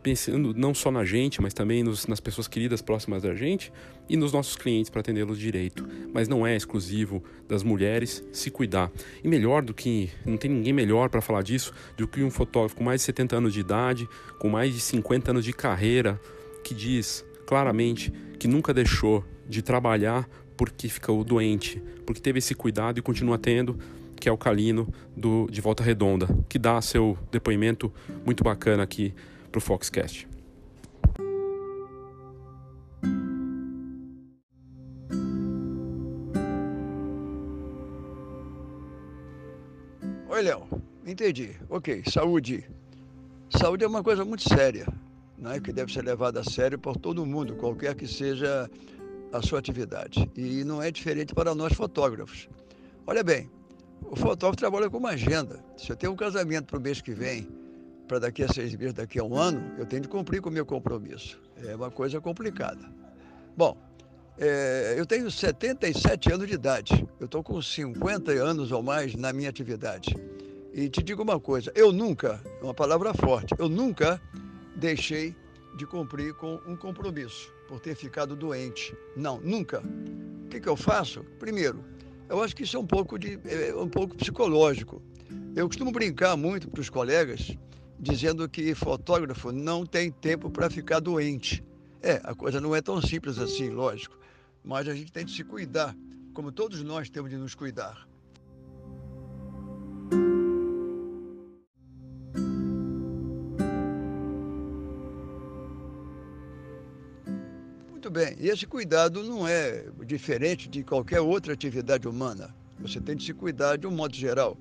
pensando 0.01 0.53
não 0.53 0.73
só 0.73 0.91
na 0.91 1.05
gente, 1.05 1.41
mas 1.41 1.53
também 1.53 1.83
nos, 1.83 2.07
nas 2.07 2.19
pessoas 2.19 2.47
queridas 2.47 2.81
próximas 2.81 3.23
da 3.23 3.35
gente 3.35 3.71
e 4.09 4.17
nos 4.17 4.33
nossos 4.33 4.55
clientes 4.55 4.89
para 4.89 5.01
atendê-los 5.01 5.37
direito. 5.37 5.87
Mas 6.13 6.27
não 6.27 6.45
é 6.45 6.55
exclusivo 6.55 7.23
das 7.47 7.63
mulheres 7.63 8.23
se 8.31 8.49
cuidar. 8.49 8.91
E 9.23 9.27
melhor 9.27 9.61
do 9.61 9.73
que, 9.73 10.09
não 10.25 10.37
tem 10.37 10.49
ninguém 10.49 10.73
melhor 10.73 11.09
para 11.09 11.21
falar 11.21 11.43
disso 11.43 11.73
do 11.95 12.07
que 12.07 12.23
um 12.23 12.31
fotógrafo 12.31 12.75
com 12.75 12.83
mais 12.83 13.01
de 13.01 13.05
70 13.05 13.37
anos 13.37 13.53
de 13.53 13.59
idade, 13.59 14.09
com 14.39 14.49
mais 14.49 14.73
de 14.73 14.79
50 14.79 15.31
anos 15.31 15.45
de 15.45 15.53
carreira, 15.53 16.19
que 16.63 16.73
diz 16.73 17.23
claramente 17.45 18.11
que 18.39 18.47
nunca 18.47 18.73
deixou 18.73 19.23
de 19.47 19.61
trabalhar 19.61 20.27
porque 20.57 20.87
ficou 20.89 21.23
doente, 21.23 21.81
porque 22.05 22.21
teve 22.21 22.39
esse 22.39 22.53
cuidado 22.53 22.99
e 22.99 23.01
continua 23.01 23.37
tendo, 23.37 23.77
que 24.15 24.29
é 24.29 24.31
o 24.31 24.37
Calino 24.37 24.87
do 25.17 25.47
de 25.49 25.59
Volta 25.59 25.83
Redonda, 25.83 26.27
que 26.47 26.59
dá 26.59 26.79
seu 26.81 27.17
depoimento 27.31 27.91
muito 28.25 28.43
bacana 28.43 28.83
aqui 28.83 29.13
para 29.51 29.59
o 29.59 29.61
Foxcast. 29.61 30.27
Oi, 40.29 40.41
Léo. 40.41 40.63
Entendi. 41.05 41.57
Ok, 41.69 42.03
saúde. 42.09 42.63
Saúde 43.49 43.83
é 43.83 43.87
uma 43.87 44.01
coisa 44.01 44.23
muito 44.23 44.47
séria, 44.47 44.87
né, 45.37 45.59
que 45.59 45.73
deve 45.73 45.91
ser 45.91 46.03
levada 46.03 46.39
a 46.39 46.43
sério 46.43 46.79
por 46.79 46.95
todo 46.95 47.25
mundo, 47.25 47.55
qualquer 47.55 47.93
que 47.95 48.07
seja 48.07 48.69
a 49.33 49.41
sua 49.41 49.59
atividade. 49.59 50.31
E 50.35 50.63
não 50.63 50.81
é 50.81 50.89
diferente 50.89 51.35
para 51.35 51.53
nós 51.53 51.73
fotógrafos. 51.73 52.47
Olha 53.05 53.23
bem, 53.23 53.51
o 54.03 54.15
fotógrafo 54.15 54.57
trabalha 54.57 54.89
com 54.89 54.97
uma 54.97 55.09
agenda. 55.09 55.63
Se 55.77 55.91
eu 55.91 55.97
tenho 55.97 56.13
um 56.13 56.15
casamento 56.15 56.67
para 56.67 56.77
o 56.77 56.81
mês 56.81 57.01
que 57.01 57.11
vem, 57.11 57.47
para 58.07 58.19
daqui 58.19 58.43
a 58.43 58.47
seis 58.47 58.75
meses, 58.75 58.93
daqui 58.93 59.19
a 59.19 59.23
um 59.23 59.35
ano, 59.35 59.73
eu 59.77 59.85
tenho 59.85 60.01
de 60.01 60.07
cumprir 60.07 60.41
com 60.41 60.49
o 60.49 60.51
meu 60.51 60.65
compromisso. 60.65 61.39
É 61.65 61.75
uma 61.75 61.89
coisa 61.89 62.19
complicada. 62.19 62.89
Bom, 63.55 63.77
é, 64.37 64.95
eu 64.97 65.05
tenho 65.05 65.29
77 65.29 66.33
anos 66.33 66.47
de 66.47 66.53
idade. 66.53 67.07
Eu 67.19 67.25
estou 67.25 67.43
com 67.43 67.61
50 67.61 68.31
anos 68.31 68.71
ou 68.71 68.81
mais 68.81 69.15
na 69.15 69.31
minha 69.31 69.49
atividade. 69.49 70.15
E 70.73 70.89
te 70.89 71.03
digo 71.03 71.21
uma 71.21 71.39
coisa, 71.39 71.71
eu 71.75 71.91
nunca, 71.91 72.41
é 72.61 72.63
uma 72.63 72.73
palavra 72.73 73.13
forte, 73.13 73.53
eu 73.59 73.67
nunca 73.67 74.21
deixei 74.75 75.35
de 75.77 75.85
cumprir 75.85 76.33
com 76.33 76.61
um 76.65 76.77
compromisso 76.77 77.51
por 77.67 77.79
ter 77.79 77.93
ficado 77.93 78.35
doente. 78.35 78.95
Não, 79.15 79.39
nunca. 79.41 79.81
O 80.45 80.47
que, 80.47 80.61
que 80.61 80.69
eu 80.69 80.77
faço? 80.77 81.23
Primeiro, 81.39 81.83
eu 82.29 82.41
acho 82.41 82.55
que 82.55 82.63
isso 82.63 82.77
é 82.77 82.79
um 82.79 82.85
pouco, 82.87 83.19
de, 83.19 83.37
é 83.45 83.75
um 83.75 83.89
pouco 83.89 84.15
psicológico. 84.15 85.01
Eu 85.55 85.67
costumo 85.67 85.91
brincar 85.91 86.37
muito 86.37 86.69
para 86.69 86.79
os 86.79 86.89
colegas 86.89 87.55
dizendo 88.01 88.49
que 88.49 88.73
fotógrafo 88.73 89.51
não 89.51 89.85
tem 89.85 90.11
tempo 90.11 90.49
para 90.49 90.71
ficar 90.71 90.99
doente. 90.99 91.63
É, 92.01 92.19
a 92.23 92.33
coisa 92.33 92.59
não 92.59 92.75
é 92.75 92.81
tão 92.81 92.99
simples 92.99 93.37
assim, 93.37 93.69
lógico, 93.69 94.17
mas 94.63 94.87
a 94.87 94.95
gente 94.95 95.11
tem 95.11 95.23
de 95.23 95.31
se 95.31 95.43
cuidar, 95.43 95.95
como 96.33 96.51
todos 96.51 96.81
nós 96.81 97.11
temos 97.11 97.29
de 97.29 97.37
nos 97.37 97.53
cuidar. 97.53 98.07
Muito 107.91 108.09
bem, 108.09 108.35
e 108.39 108.49
esse 108.49 108.65
cuidado 108.65 109.23
não 109.23 109.47
é 109.47 109.85
diferente 110.07 110.67
de 110.67 110.83
qualquer 110.83 111.21
outra 111.21 111.53
atividade 111.53 112.07
humana. 112.07 112.51
Você 112.79 112.99
tem 112.99 113.15
de 113.15 113.23
se 113.23 113.33
cuidar 113.35 113.77
de 113.77 113.85
um 113.85 113.91
modo 113.91 114.15
geral. 114.15 114.57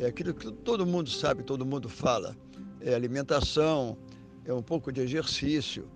É 0.00 0.06
aquilo 0.06 0.34
que 0.34 0.50
todo 0.50 0.84
mundo 0.84 1.08
sabe, 1.08 1.44
todo 1.44 1.64
mundo 1.64 1.88
fala 1.88 2.34
é 2.80 2.94
alimentação, 2.94 3.96
é 4.44 4.52
um 4.52 4.62
pouco 4.62 4.92
de 4.92 5.00
exercício, 5.00 5.88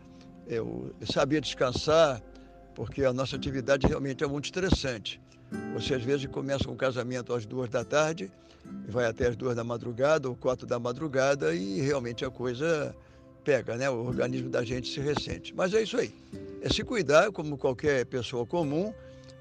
o 0.60 0.90
saber 1.10 1.40
descansar, 1.40 2.22
porque 2.74 3.04
a 3.04 3.12
nossa 3.12 3.36
atividade 3.36 3.86
realmente 3.86 4.22
é 4.22 4.26
muito 4.26 4.46
estressante. 4.46 5.20
Você 5.74 5.94
às 5.94 6.02
vezes 6.02 6.26
começa 6.26 6.70
um 6.70 6.76
casamento 6.76 7.32
às 7.32 7.46
duas 7.46 7.68
da 7.68 7.84
tarde, 7.84 8.30
vai 8.88 9.06
até 9.06 9.28
às 9.28 9.36
duas 9.36 9.54
da 9.54 9.64
madrugada 9.64 10.28
ou 10.28 10.34
quatro 10.34 10.66
da 10.66 10.78
madrugada 10.78 11.54
e 11.54 11.80
realmente 11.80 12.24
a 12.24 12.30
coisa 12.30 12.94
pega, 13.44 13.76
né? 13.76 13.88
O 13.90 14.04
organismo 14.06 14.48
da 14.48 14.64
gente 14.64 14.88
se 14.88 15.00
ressente. 15.00 15.54
Mas 15.54 15.74
é 15.74 15.82
isso 15.82 15.96
aí. 15.96 16.12
É 16.62 16.68
se 16.68 16.82
cuidar 16.82 17.30
como 17.30 17.58
qualquer 17.58 18.06
pessoa 18.06 18.46
comum. 18.46 18.92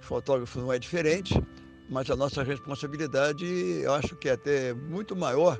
Fotógrafo 0.01 0.59
não 0.59 0.71
é 0.71 0.77
diferente, 0.77 1.41
mas 1.89 2.09
a 2.09 2.15
nossa 2.15 2.43
responsabilidade 2.43 3.45
eu 3.45 3.93
acho 3.93 4.15
que 4.17 4.27
é 4.27 4.33
até 4.33 4.73
muito 4.73 5.15
maior 5.15 5.57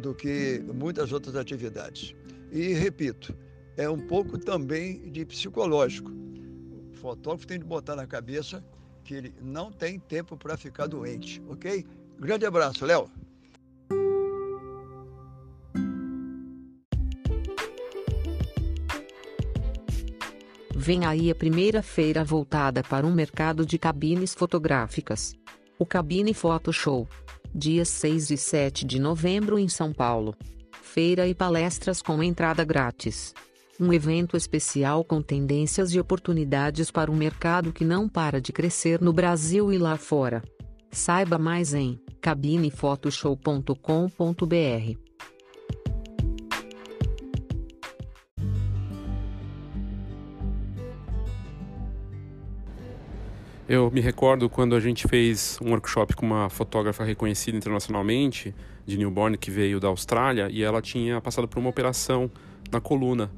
do 0.00 0.14
que 0.14 0.62
muitas 0.74 1.12
outras 1.12 1.36
atividades. 1.36 2.14
E 2.50 2.72
repito, 2.72 3.36
é 3.76 3.88
um 3.88 3.98
pouco 3.98 4.38
também 4.38 5.10
de 5.10 5.24
psicológico. 5.24 6.10
O 6.10 6.94
fotógrafo 6.94 7.46
tem 7.46 7.58
de 7.58 7.64
botar 7.64 7.94
na 7.94 8.06
cabeça 8.06 8.64
que 9.04 9.14
ele 9.14 9.34
não 9.40 9.70
tem 9.70 9.98
tempo 9.98 10.36
para 10.36 10.56
ficar 10.56 10.86
doente, 10.86 11.42
ok? 11.48 11.86
Grande 12.18 12.44
abraço, 12.44 12.84
Léo. 12.84 13.10
Vem 20.74 21.04
aí 21.04 21.30
a 21.30 21.34
primeira 21.34 21.82
feira 21.82 22.24
voltada 22.24 22.82
para 22.82 23.06
um 23.06 23.12
mercado 23.12 23.66
de 23.66 23.78
cabines 23.78 24.34
fotográficas. 24.34 25.34
O 25.78 25.86
Cabine 25.86 26.34
Photo 26.34 26.72
Show 26.72 27.06
dias 27.54 27.88
6 27.88 28.30
e 28.30 28.36
7 28.36 28.84
de 28.84 28.98
novembro 28.98 29.58
em 29.58 29.68
São 29.68 29.92
Paulo. 29.92 30.34
Feira 30.82 31.28
e 31.28 31.34
palestras 31.34 32.02
com 32.02 32.22
entrada 32.22 32.64
grátis. 32.64 33.32
Um 33.78 33.92
evento 33.92 34.36
especial 34.36 35.04
com 35.04 35.22
tendências 35.22 35.94
e 35.94 36.00
oportunidades 36.00 36.90
para 36.90 37.10
um 37.10 37.16
mercado 37.16 37.72
que 37.72 37.84
não 37.84 38.08
para 38.08 38.40
de 38.40 38.52
crescer 38.52 39.00
no 39.00 39.12
Brasil 39.12 39.72
e 39.72 39.78
lá 39.78 39.96
fora. 39.96 40.42
Saiba 40.90 41.38
mais 41.38 41.72
em 41.72 42.00
cabinefotoshow.com.br. 42.20 45.09
Eu 53.72 53.88
me 53.88 54.00
recordo 54.00 54.50
quando 54.50 54.74
a 54.74 54.80
gente 54.80 55.06
fez 55.06 55.56
um 55.62 55.70
workshop 55.70 56.16
com 56.16 56.26
uma 56.26 56.50
fotógrafa 56.50 57.04
reconhecida 57.04 57.56
internacionalmente, 57.56 58.52
de 58.84 58.98
newborn, 58.98 59.38
que 59.38 59.48
veio 59.48 59.78
da 59.78 59.86
Austrália, 59.86 60.48
e 60.50 60.60
ela 60.60 60.82
tinha 60.82 61.20
passado 61.20 61.46
por 61.46 61.60
uma 61.60 61.70
operação 61.70 62.28
na 62.72 62.80
coluna. 62.80 63.30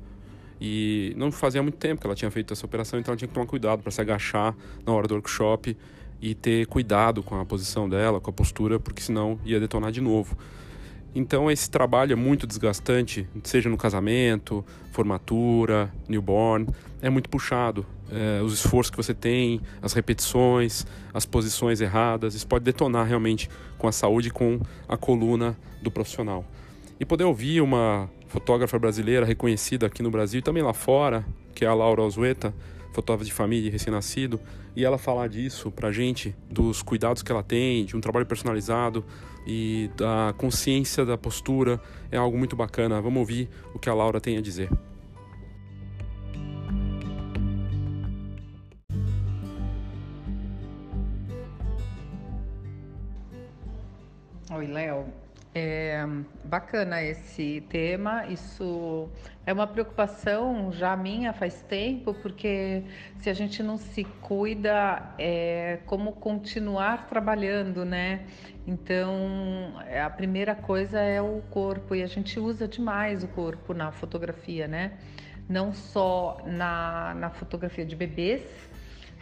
E 0.59 1.13
não 1.19 1.31
fazia 1.31 1.63
muito 1.63 1.77
tempo 1.77 2.01
que 2.01 2.07
ela 2.07 2.17
tinha 2.17 2.31
feito 2.31 2.51
essa 2.51 2.65
operação, 2.65 2.99
então 2.99 3.13
ela 3.13 3.19
tinha 3.19 3.29
que 3.29 3.35
tomar 3.35 3.47
cuidado 3.47 3.83
para 3.83 3.93
se 3.93 4.01
agachar 4.01 4.57
na 4.87 4.95
hora 4.95 5.07
do 5.07 5.13
workshop 5.13 5.77
e 6.19 6.35
ter 6.35 6.67
cuidado 6.67 7.23
com 7.23 7.39
a 7.39 7.45
posição 7.45 7.87
dela, 7.87 8.19
com 8.19 8.31
a 8.31 8.33
postura, 8.33 8.81
porque 8.81 9.03
senão 9.03 9.39
ia 9.45 9.61
detonar 9.61 9.93
de 9.93 10.01
novo. 10.01 10.35
Então 11.15 11.51
esse 11.51 11.71
trabalho 11.71 12.15
é 12.15 12.17
muito 12.17 12.47
desgastante, 12.47 13.29
seja 13.45 13.69
no 13.69 13.77
casamento, 13.77 14.65
formatura, 14.93 15.93
newborn, 16.09 16.69
é 17.03 17.11
muito 17.11 17.29
puxado. 17.29 17.85
É, 18.15 18.43
os 18.43 18.53
esforços 18.53 18.91
que 18.91 18.97
você 18.97 19.15
tem, 19.15 19.59
as 19.81 19.95
repetições, 19.95 20.87
as 21.15 21.25
posições 21.25 21.81
erradas, 21.81 22.35
isso 22.35 22.47
pode 22.47 22.63
detonar 22.63 23.07
realmente 23.07 23.49
com 23.79 23.89
a 23.89 23.93
saúde 23.93 24.29
e 24.29 24.31
com 24.31 24.61
a 24.87 24.99
coluna 24.99 25.57
do 25.81 25.91
profissional. 25.91 26.45
E 27.01 27.07
poder 27.07 27.25
ouvir 27.25 27.63
uma 27.63 28.11
fotógrafa 28.29 28.79
brasileira 28.79 29.25
reconhecida 29.25 29.87
aqui 29.87 30.03
no 30.03 30.11
Brasil 30.11 30.41
e 30.41 30.43
também 30.43 30.63
lá 30.63 30.75
fora, 30.75 31.25
que 31.55 31.65
é 31.65 31.69
a 31.69 31.75
Laura 31.75 32.03
Ozueta, 32.03 32.55
fotógrafa 32.93 33.25
de 33.25 33.33
família 33.33 33.69
e 33.69 33.71
recém-nascido, 33.71 34.39
e 34.77 34.85
ela 34.85 34.99
falar 34.99 35.29
disso 35.29 35.71
pra 35.71 35.91
gente, 35.91 36.35
dos 36.51 36.83
cuidados 36.83 37.23
que 37.23 37.33
ela 37.33 37.43
tem, 37.43 37.85
de 37.85 37.97
um 37.97 38.01
trabalho 38.01 38.27
personalizado 38.27 39.05
e 39.47 39.91
da 39.97 40.35
consciência 40.37 41.05
da 41.05 41.17
postura, 41.17 41.81
é 42.11 42.17
algo 42.17 42.39
muito 42.39 42.55
bacana. 42.55 43.01
Vamos 43.01 43.21
ouvir 43.21 43.49
o 43.75 43.79
que 43.79 43.89
a 43.89 43.95
Laura 43.95 44.21
tem 44.21 44.37
a 44.37 44.41
dizer. 44.41 44.71
Oi, 54.55 54.67
Léo. 54.67 55.07
É 55.55 56.05
bacana 56.45 57.03
esse 57.03 57.63
tema. 57.71 58.27
Isso 58.27 59.09
é 59.47 59.53
uma 59.53 59.67
preocupação 59.67 60.71
já 60.71 60.95
minha 60.95 61.33
faz 61.33 61.63
tempo, 61.63 62.13
porque 62.13 62.85
se 63.19 63.31
a 63.31 63.33
gente 63.33 63.63
não 63.63 63.79
se 63.79 64.05
cuida, 64.05 65.15
é 65.19 65.79
como 65.87 66.13
continuar 66.13 67.09
trabalhando, 67.09 67.83
né? 67.83 68.27
Então, 68.67 69.73
a 70.05 70.11
primeira 70.11 70.55
coisa 70.55 71.01
é 71.01 71.23
o 71.23 71.41
corpo 71.51 71.95
e 71.95 72.03
a 72.03 72.07
gente 72.07 72.39
usa 72.39 72.69
demais 72.69 73.25
o 73.25 73.29
corpo 73.29 73.73
na 73.73 73.91
fotografia, 73.91 74.69
né? 74.69 74.99
Não 75.49 75.73
só 75.73 76.43
na, 76.47 77.15
na 77.15 77.31
fotografia 77.31 77.87
de 77.87 77.97
bebês, 77.97 78.43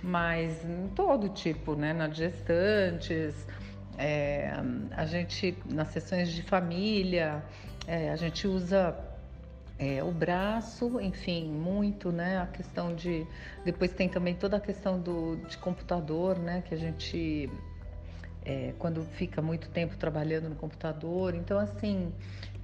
mas 0.02 0.64
em 0.64 0.88
todo 0.88 1.28
tipo, 1.28 1.76
né? 1.76 1.92
Na 1.92 2.08
gestantes 2.08 3.46
é, 4.00 4.50
a 4.96 5.04
gente, 5.04 5.54
nas 5.66 5.88
sessões 5.88 6.32
de 6.32 6.42
família, 6.42 7.44
é, 7.86 8.10
a 8.10 8.16
gente 8.16 8.48
usa 8.48 8.96
é, 9.78 10.02
o 10.02 10.10
braço, 10.10 10.98
enfim, 11.02 11.50
muito, 11.50 12.10
né? 12.10 12.38
A 12.38 12.46
questão 12.46 12.94
de. 12.94 13.26
Depois 13.62 13.92
tem 13.92 14.08
também 14.08 14.34
toda 14.34 14.56
a 14.56 14.60
questão 14.60 14.98
do, 14.98 15.36
de 15.46 15.58
computador, 15.58 16.38
né? 16.38 16.62
Que 16.66 16.74
a 16.74 16.78
gente. 16.78 17.50
É, 18.42 18.72
quando 18.78 19.04
fica 19.04 19.42
muito 19.42 19.68
tempo 19.68 19.94
trabalhando 19.98 20.48
no 20.48 20.56
computador. 20.56 21.34
Então, 21.34 21.58
assim, 21.58 22.10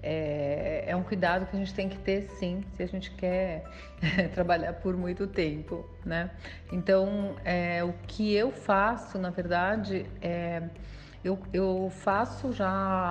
é, 0.03 0.85
é, 0.87 0.96
um 0.96 1.03
cuidado 1.03 1.44
que 1.44 1.55
a 1.55 1.59
gente 1.59 1.75
tem 1.75 1.87
que 1.87 1.99
ter, 1.99 2.22
sim, 2.38 2.64
se 2.75 2.83
a 2.83 2.87
gente 2.87 3.11
quer 3.11 3.62
trabalhar 4.33 4.72
por 4.72 4.96
muito 4.96 5.27
tempo, 5.27 5.87
né? 6.03 6.31
Então, 6.72 7.37
é, 7.44 7.85
o 7.85 7.92
que 8.07 8.33
eu 8.35 8.51
faço, 8.51 9.18
na 9.18 9.29
verdade, 9.29 10.07
é 10.22 10.62
eu, 11.27 11.39
eu 11.53 11.91
faço 11.91 12.53
já 12.53 12.71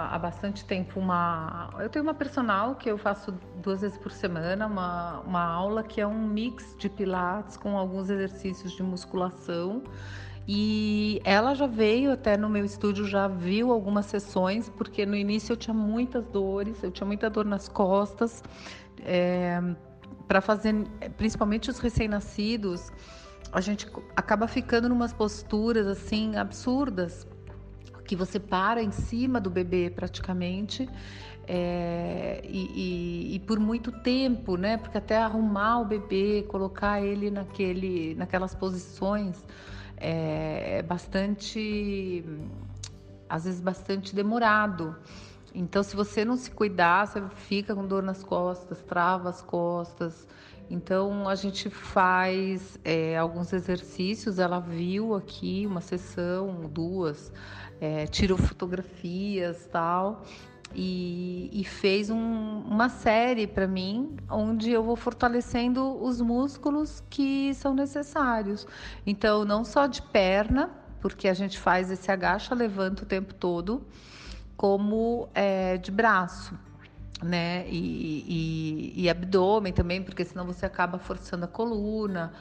há 0.09 0.17
bastante 0.17 0.63
tempo 0.63 0.99
uma. 0.99 1.69
Eu 1.79 1.89
tenho 1.89 2.03
uma 2.03 2.13
personal 2.13 2.75
que 2.75 2.89
eu 2.89 2.97
faço 2.97 3.33
duas 3.61 3.81
vezes 3.81 3.97
por 3.97 4.11
semana, 4.11 4.67
uma, 4.67 5.19
uma 5.19 5.43
aula 5.43 5.83
que 5.83 5.99
é 5.99 6.07
um 6.07 6.25
mix 6.25 6.75
de 6.77 6.87
pilates 6.87 7.57
com 7.57 7.77
alguns 7.77 8.09
exercícios 8.09 8.71
de 8.71 8.81
musculação. 8.81 9.83
E 10.47 11.19
ela 11.25 11.55
já 11.55 11.67
veio 11.67 12.13
até 12.13 12.37
no 12.37 12.47
meu 12.47 12.63
estúdio, 12.63 13.05
já 13.05 13.27
viu 13.27 13.71
algumas 13.71 14.05
sessões, 14.05 14.69
porque 14.69 15.05
no 15.05 15.15
início 15.15 15.51
eu 15.51 15.57
tinha 15.57 15.73
muitas 15.73 16.25
dores, 16.27 16.83
eu 16.83 16.91
tinha 16.91 17.05
muita 17.05 17.29
dor 17.29 17.43
nas 17.43 17.67
costas. 17.67 18.43
É, 19.01 19.61
para 20.25 20.39
fazer, 20.39 20.73
principalmente 21.17 21.69
os 21.69 21.79
recém-nascidos, 21.79 22.91
a 23.51 23.59
gente 23.59 23.87
acaba 24.15 24.47
ficando 24.47 24.87
numas 24.87 25.11
posturas 25.11 25.85
assim 25.85 26.35
absurdas 26.37 27.27
que 28.05 28.15
você 28.15 28.39
para 28.39 28.81
em 28.81 28.91
cima 28.91 29.39
do 29.39 29.49
bebê 29.49 29.89
praticamente. 29.89 30.87
É, 31.47 32.41
e, 32.43 33.31
e, 33.31 33.35
e, 33.35 33.39
por 33.39 33.59
muito 33.59 33.91
tempo, 33.91 34.57
né? 34.57 34.77
Porque 34.77 34.97
até 34.97 35.17
arrumar 35.17 35.81
o 35.81 35.85
bebê, 35.85 36.43
colocar 36.47 37.01
ele 37.01 37.29
naquele, 37.29 38.15
naquelas 38.15 38.55
posições 38.55 39.45
é, 39.97 40.79
é 40.79 40.81
bastante, 40.81 42.25
às 43.29 43.45
vezes 43.45 43.61
bastante 43.61 44.15
demorado. 44.15 44.95
Então, 45.53 45.83
se 45.83 45.95
você 45.95 46.25
não 46.25 46.35
se 46.35 46.49
cuidar, 46.49 47.07
você 47.07 47.21
fica 47.35 47.75
com 47.75 47.85
dor 47.85 48.03
nas 48.03 48.23
costas, 48.23 48.81
trava 48.81 49.29
as 49.29 49.41
costas. 49.41 50.27
Então, 50.69 51.29
a 51.29 51.35
gente 51.35 51.69
faz 51.69 52.79
é, 52.83 53.17
alguns 53.17 53.53
exercícios. 53.53 54.39
Ela 54.39 54.59
viu 54.59 55.15
aqui 55.15 55.65
uma 55.67 55.79
sessão, 55.79 56.61
duas 56.69 57.31
é, 57.79 58.05
tirou 58.07 58.37
fotografias 58.37 59.67
tal. 59.71 60.23
E, 60.77 61.49
e 61.53 61.63
fez 61.63 62.09
um, 62.09 62.59
uma 62.67 62.89
série 62.89 63.47
para 63.47 63.65
mim, 63.65 64.17
onde 64.29 64.71
eu 64.71 64.83
vou 64.83 64.97
fortalecendo 64.97 66.03
os 66.03 66.19
músculos 66.19 67.01
que 67.09 67.53
são 67.53 67.73
necessários. 67.73 68.67
Então, 69.05 69.45
não 69.45 69.63
só 69.63 69.87
de 69.87 70.01
perna, 70.01 70.71
porque 70.99 71.29
a 71.29 71.33
gente 71.33 71.57
faz 71.57 71.89
esse 71.91 72.11
agacha, 72.11 72.53
levanta 72.53 73.03
o 73.03 73.05
tempo 73.05 73.33
todo, 73.33 73.85
como 74.57 75.29
é, 75.33 75.77
de 75.77 75.91
braço 75.91 76.57
né? 77.23 77.65
E, 77.67 78.93
e, 78.95 79.03
e, 79.03 79.09
abdômen 79.09 79.73
também, 79.73 80.01
porque 80.01 80.23
senão 80.25 80.45
você 80.45 80.65
acaba 80.65 80.97
forçando 80.97 81.45
a 81.45 81.47
coluna. 81.47 82.33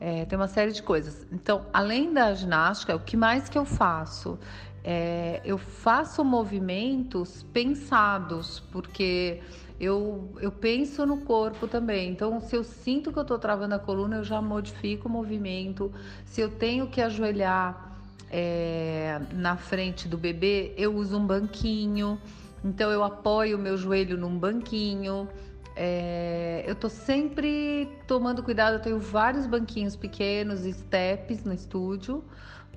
É, 0.00 0.24
tem 0.26 0.38
uma 0.38 0.46
série 0.46 0.70
de 0.70 0.82
coisas. 0.82 1.26
Então, 1.32 1.66
além 1.72 2.12
da 2.12 2.32
ginástica, 2.32 2.94
o 2.94 3.00
que 3.00 3.16
mais 3.16 3.48
que 3.48 3.58
eu 3.58 3.64
faço? 3.64 4.38
É, 4.84 5.40
eu 5.44 5.58
faço 5.58 6.24
movimentos 6.24 7.42
pensados, 7.52 8.60
porque 8.72 9.40
eu, 9.80 10.32
eu 10.40 10.50
penso 10.50 11.06
no 11.06 11.18
corpo 11.18 11.68
também. 11.68 12.10
Então, 12.10 12.40
se 12.40 12.56
eu 12.56 12.64
sinto 12.64 13.12
que 13.12 13.18
eu 13.18 13.22
estou 13.22 13.38
travando 13.38 13.74
a 13.74 13.78
coluna, 13.78 14.16
eu 14.16 14.24
já 14.24 14.42
modifico 14.42 15.08
o 15.08 15.10
movimento. 15.10 15.92
Se 16.24 16.40
eu 16.40 16.50
tenho 16.50 16.88
que 16.88 17.00
ajoelhar 17.00 17.96
é, 18.30 19.20
na 19.32 19.56
frente 19.56 20.08
do 20.08 20.18
bebê, 20.18 20.74
eu 20.76 20.94
uso 20.94 21.16
um 21.16 21.26
banquinho. 21.26 22.20
Então, 22.64 22.90
eu 22.90 23.04
apoio 23.04 23.56
o 23.56 23.60
meu 23.60 23.76
joelho 23.76 24.16
num 24.16 24.36
banquinho. 24.36 25.28
É, 25.76 26.64
eu 26.66 26.74
tô 26.74 26.88
sempre 26.88 27.88
tomando 28.04 28.42
cuidado, 28.42 28.74
eu 28.74 28.80
tenho 28.80 28.98
vários 28.98 29.46
banquinhos 29.46 29.94
pequenos, 29.94 30.62
steps 30.62 31.44
no 31.44 31.54
estúdio, 31.54 32.24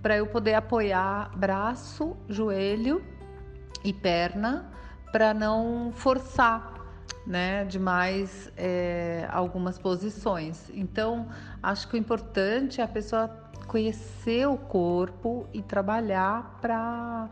para 0.02 0.18
eu 0.18 0.28
poder 0.28 0.56
apoiar 0.56 1.32
braço, 1.38 2.18
joelho 2.28 3.04
e 3.84 3.94
perna 3.94 4.72
para 5.12 5.34
não 5.34 5.92
forçar 5.94 6.74
né, 7.26 7.66
demais 7.66 8.52
é, 8.58 9.28
algumas 9.32 9.78
posições. 9.78 10.72
Então, 10.74 11.28
acho 11.62 11.88
que 11.88 11.96
o 11.96 11.98
importante 11.98 12.82
é 12.82 12.84
a 12.84 12.88
pessoa 12.88 13.28
conhecer 13.68 14.48
o 14.48 14.58
corpo 14.58 15.48
e 15.54 15.62
trabalhar 15.62 16.60
para 16.62 17.30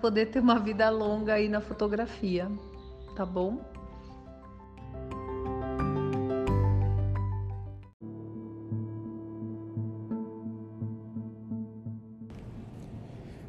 poder 0.00 0.26
ter 0.26 0.40
uma 0.40 0.58
vida 0.58 0.90
longa 0.90 1.34
aí 1.34 1.48
na 1.48 1.60
fotografia, 1.60 2.50
tá 3.16 3.24
bom? 3.24 3.60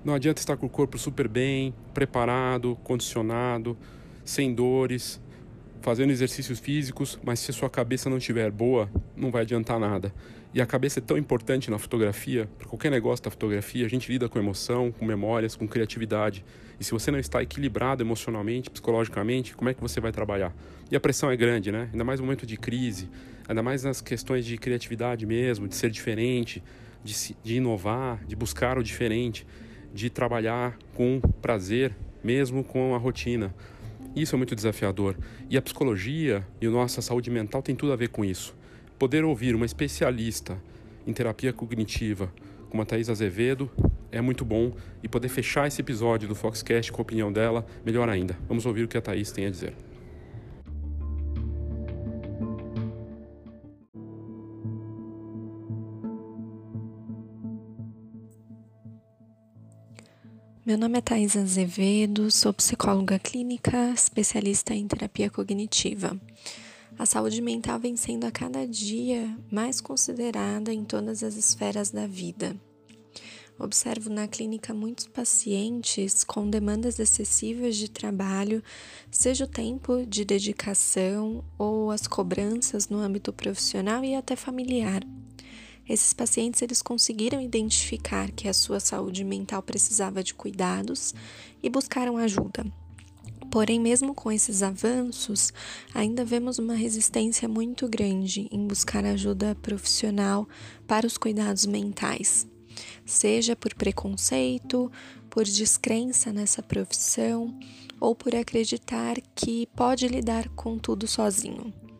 Não 0.03 0.15
adianta 0.15 0.41
estar 0.41 0.57
com 0.57 0.65
o 0.65 0.69
corpo 0.69 0.97
super 0.97 1.27
bem, 1.27 1.75
preparado, 1.93 2.75
condicionado, 2.83 3.77
sem 4.25 4.51
dores, 4.51 5.21
fazendo 5.79 6.09
exercícios 6.09 6.59
físicos, 6.59 7.19
mas 7.23 7.39
se 7.39 7.51
a 7.51 7.53
sua 7.53 7.69
cabeça 7.69 8.09
não 8.09 8.17
estiver 8.17 8.49
boa, 8.49 8.89
não 9.15 9.29
vai 9.29 9.43
adiantar 9.43 9.79
nada. 9.79 10.11
E 10.55 10.59
a 10.59 10.65
cabeça 10.65 10.97
é 10.97 11.01
tão 11.01 11.19
importante 11.19 11.69
na 11.69 11.77
fotografia, 11.77 12.49
para 12.57 12.67
qualquer 12.67 12.89
negócio 12.89 13.23
da 13.23 13.29
fotografia, 13.29 13.85
a 13.85 13.89
gente 13.89 14.11
lida 14.11 14.27
com 14.27 14.39
emoção, 14.39 14.91
com 14.91 15.05
memórias, 15.05 15.55
com 15.55 15.67
criatividade. 15.67 16.43
E 16.79 16.83
se 16.83 16.91
você 16.91 17.11
não 17.11 17.19
está 17.19 17.43
equilibrado 17.43 18.01
emocionalmente, 18.01 18.71
psicologicamente, 18.71 19.55
como 19.55 19.69
é 19.69 19.73
que 19.75 19.81
você 19.81 20.01
vai 20.01 20.11
trabalhar? 20.11 20.51
E 20.89 20.95
a 20.95 20.99
pressão 20.99 21.29
é 21.29 21.37
grande, 21.37 21.71
né? 21.71 21.89
Ainda 21.91 22.03
mais 22.03 22.19
no 22.19 22.25
momento 22.25 22.45
de 22.47 22.57
crise, 22.57 23.07
ainda 23.47 23.61
mais 23.61 23.83
nas 23.83 24.01
questões 24.01 24.45
de 24.45 24.57
criatividade 24.57 25.27
mesmo, 25.27 25.67
de 25.67 25.75
ser 25.75 25.91
diferente, 25.91 26.61
de, 27.03 27.35
de 27.43 27.57
inovar, 27.57 28.19
de 28.25 28.35
buscar 28.35 28.79
o 28.79 28.83
diferente 28.83 29.45
de 29.93 30.09
trabalhar 30.09 30.77
com 30.93 31.19
prazer, 31.41 31.95
mesmo 32.23 32.63
com 32.63 32.95
a 32.95 32.97
rotina. 32.97 33.53
Isso 34.15 34.35
é 34.35 34.37
muito 34.37 34.55
desafiador. 34.55 35.15
E 35.49 35.57
a 35.57 35.61
psicologia 35.61 36.45
e 36.59 36.67
a 36.67 36.69
nossa 36.69 37.01
saúde 37.01 37.29
mental 37.29 37.61
tem 37.61 37.75
tudo 37.75 37.93
a 37.93 37.95
ver 37.95 38.09
com 38.09 38.25
isso. 38.25 38.55
Poder 38.99 39.23
ouvir 39.23 39.55
uma 39.55 39.65
especialista 39.65 40.57
em 41.07 41.13
terapia 41.13 41.51
cognitiva, 41.53 42.31
como 42.69 42.83
a 42.83 42.85
Thais 42.85 43.09
Azevedo, 43.09 43.69
é 44.11 44.21
muito 44.21 44.43
bom. 44.45 44.73
E 45.01 45.07
poder 45.07 45.29
fechar 45.29 45.67
esse 45.67 45.81
episódio 45.81 46.27
do 46.27 46.35
Foxcast 46.35 46.91
com 46.91 47.01
a 47.01 47.03
opinião 47.03 47.31
dela, 47.31 47.65
melhor 47.85 48.09
ainda. 48.09 48.37
Vamos 48.47 48.65
ouvir 48.65 48.83
o 48.83 48.87
que 48.87 48.97
a 48.97 49.01
Thais 49.01 49.31
tem 49.31 49.45
a 49.45 49.49
dizer. 49.49 49.73
Meu 60.63 60.77
nome 60.77 60.99
é 60.99 61.01
Thais 61.01 61.35
Azevedo, 61.35 62.29
sou 62.29 62.53
psicóloga 62.53 63.17
clínica, 63.17 63.89
especialista 63.95 64.75
em 64.75 64.87
terapia 64.87 65.27
cognitiva. 65.27 66.15
A 66.99 67.03
saúde 67.03 67.41
mental 67.41 67.79
vem 67.79 67.97
sendo 67.97 68.27
a 68.27 68.31
cada 68.31 68.67
dia 68.67 69.35
mais 69.51 69.81
considerada 69.81 70.71
em 70.71 70.85
todas 70.85 71.23
as 71.23 71.35
esferas 71.35 71.89
da 71.89 72.05
vida. 72.05 72.55
Observo 73.57 74.11
na 74.11 74.27
clínica 74.27 74.71
muitos 74.71 75.07
pacientes 75.07 76.23
com 76.23 76.47
demandas 76.47 76.99
excessivas 76.99 77.75
de 77.75 77.89
trabalho, 77.89 78.63
seja 79.09 79.45
o 79.45 79.47
tempo 79.47 80.05
de 80.05 80.23
dedicação 80.23 81.43
ou 81.57 81.89
as 81.89 82.05
cobranças 82.05 82.87
no 82.87 82.99
âmbito 82.99 83.33
profissional 83.33 84.03
e 84.03 84.13
até 84.13 84.35
familiar. 84.35 85.01
Esses 85.91 86.13
pacientes 86.13 86.61
eles 86.61 86.81
conseguiram 86.81 87.41
identificar 87.41 88.31
que 88.31 88.47
a 88.47 88.53
sua 88.53 88.79
saúde 88.79 89.25
mental 89.25 89.61
precisava 89.61 90.23
de 90.23 90.33
cuidados 90.33 91.13
e 91.61 91.69
buscaram 91.69 92.15
ajuda. 92.17 92.65
Porém, 93.51 93.77
mesmo 93.77 94.15
com 94.15 94.31
esses 94.31 94.63
avanços, 94.63 95.51
ainda 95.93 96.23
vemos 96.23 96.57
uma 96.57 96.73
resistência 96.73 97.49
muito 97.49 97.89
grande 97.89 98.47
em 98.49 98.65
buscar 98.65 99.03
ajuda 99.03 99.53
profissional 99.55 100.47
para 100.87 101.05
os 101.05 101.17
cuidados 101.17 101.65
mentais, 101.65 102.47
seja 103.05 103.53
por 103.53 103.73
preconceito, 103.75 104.89
por 105.29 105.43
descrença 105.43 106.31
nessa 106.31 106.63
profissão 106.63 107.59
ou 107.99 108.15
por 108.15 108.33
acreditar 108.33 109.19
que 109.35 109.67
pode 109.75 110.07
lidar 110.07 110.47
com 110.49 110.77
tudo 110.77 111.05
sozinho. 111.05 111.90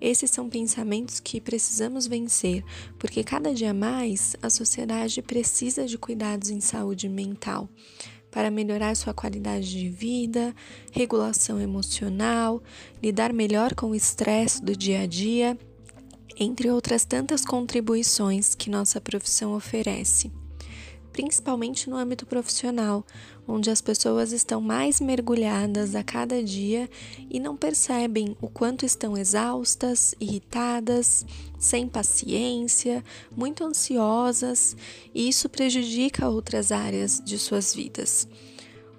Esses 0.00 0.30
são 0.30 0.48
pensamentos 0.48 1.20
que 1.20 1.40
precisamos 1.40 2.06
vencer, 2.06 2.62
porque 2.98 3.24
cada 3.24 3.52
dia 3.54 3.72
mais 3.72 4.36
a 4.42 4.50
sociedade 4.50 5.22
precisa 5.22 5.86
de 5.86 5.96
cuidados 5.96 6.50
em 6.50 6.60
saúde 6.60 7.08
mental 7.08 7.68
para 8.30 8.50
melhorar 8.50 8.94
sua 8.94 9.14
qualidade 9.14 9.70
de 9.70 9.88
vida, 9.88 10.54
regulação 10.92 11.58
emocional, 11.58 12.62
lidar 13.02 13.32
melhor 13.32 13.74
com 13.74 13.90
o 13.90 13.94
estresse 13.94 14.62
do 14.62 14.76
dia 14.76 15.00
a 15.00 15.06
dia, 15.06 15.58
entre 16.36 16.70
outras 16.70 17.06
tantas 17.06 17.44
contribuições 17.46 18.54
que 18.54 18.68
nossa 18.68 19.00
profissão 19.00 19.54
oferece 19.54 20.30
principalmente 21.16 21.88
no 21.88 21.96
âmbito 21.96 22.26
profissional, 22.26 23.02
onde 23.48 23.70
as 23.70 23.80
pessoas 23.80 24.32
estão 24.32 24.60
mais 24.60 25.00
mergulhadas 25.00 25.94
a 25.94 26.04
cada 26.04 26.42
dia 26.42 26.90
e 27.30 27.40
não 27.40 27.56
percebem 27.56 28.36
o 28.38 28.50
quanto 28.50 28.84
estão 28.84 29.16
exaustas, 29.16 30.14
irritadas, 30.20 31.24
sem 31.58 31.88
paciência, 31.88 33.02
muito 33.34 33.64
ansiosas, 33.64 34.76
e 35.14 35.26
isso 35.26 35.48
prejudica 35.48 36.28
outras 36.28 36.70
áreas 36.70 37.18
de 37.24 37.38
suas 37.38 37.74
vidas. 37.74 38.28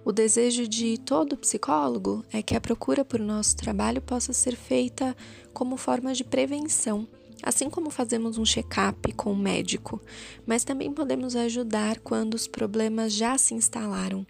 O 0.04 0.12
desejo 0.12 0.68
de 0.68 0.98
todo 0.98 1.38
psicólogo 1.38 2.26
é 2.34 2.42
que 2.42 2.56
a 2.56 2.62
procura 2.62 3.06
por 3.06 3.20
nosso 3.20 3.56
trabalho 3.56 4.02
possa 4.02 4.34
ser 4.34 4.56
feita 4.56 5.16
como 5.54 5.78
forma 5.78 6.16
de 6.16 6.24
prevenção 6.24 7.08
assim 7.44 7.70
como 7.70 7.90
fazemos 7.90 8.38
um 8.38 8.46
check-up 8.46 9.12
com 9.14 9.32
o 9.32 9.38
médico, 9.38 10.02
mas 10.46 10.64
também 10.64 10.92
podemos 10.92 11.36
ajudar 11.36 12.00
quando 12.00 12.34
os 12.34 12.48
problemas 12.48 13.14
já 13.14 13.38
se 13.38 13.54
instalaram. 13.54 14.26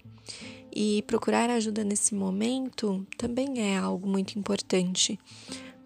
E 0.74 1.02
procurar 1.06 1.50
ajuda 1.50 1.82
nesse 1.82 2.14
momento 2.14 3.06
também 3.16 3.60
é 3.60 3.76
algo 3.76 4.08
muito 4.08 4.38
importante, 4.38 5.18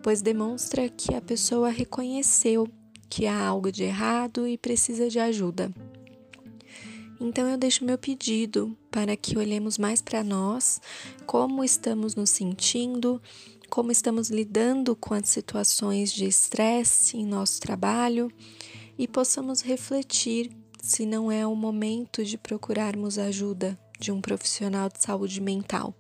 pois 0.02 0.20
demonstra 0.20 0.88
que 0.88 1.14
a 1.14 1.20
pessoa 1.20 1.70
reconheceu 1.70 2.68
que 3.08 3.26
há 3.26 3.46
algo 3.46 3.70
de 3.70 3.84
errado 3.84 4.46
e 4.46 4.58
precisa 4.58 5.08
de 5.08 5.18
ajuda. 5.18 5.72
Então 7.20 7.48
eu 7.48 7.56
deixo 7.56 7.84
meu 7.84 7.96
pedido 7.96 8.76
para 8.90 9.16
que 9.16 9.38
olhemos 9.38 9.78
mais 9.78 10.02
para 10.02 10.24
nós, 10.24 10.80
como 11.24 11.62
estamos 11.62 12.16
nos 12.16 12.30
sentindo, 12.30 13.22
como 13.72 13.90
estamos 13.90 14.28
lidando 14.28 14.94
com 14.94 15.14
as 15.14 15.30
situações 15.30 16.12
de 16.12 16.26
estresse 16.26 17.16
em 17.16 17.24
nosso 17.24 17.58
trabalho 17.58 18.30
e 18.98 19.08
possamos 19.08 19.62
refletir 19.62 20.50
se 20.82 21.06
não 21.06 21.32
é 21.32 21.46
o 21.46 21.56
momento 21.56 22.22
de 22.22 22.36
procurarmos 22.36 23.16
ajuda 23.16 23.78
de 23.98 24.12
um 24.12 24.20
profissional 24.20 24.90
de 24.90 25.02
saúde 25.02 25.40
mental. 25.40 25.94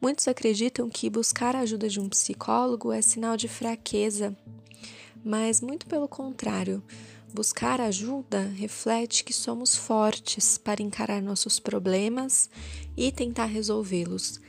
Muitos 0.00 0.26
acreditam 0.26 0.90
que 0.90 1.08
buscar 1.08 1.54
a 1.54 1.60
ajuda 1.60 1.88
de 1.88 2.00
um 2.00 2.08
psicólogo 2.08 2.90
é 2.90 3.00
sinal 3.00 3.36
de 3.36 3.46
fraqueza, 3.46 4.36
mas 5.24 5.60
muito 5.60 5.86
pelo 5.86 6.08
contrário. 6.08 6.82
Buscar 7.32 7.80
ajuda 7.80 8.40
reflete 8.56 9.22
que 9.22 9.32
somos 9.32 9.76
fortes 9.76 10.58
para 10.58 10.82
encarar 10.82 11.22
nossos 11.22 11.60
problemas 11.60 12.50
e 12.96 13.12
tentar 13.12 13.46
resolvê-los 13.46 14.40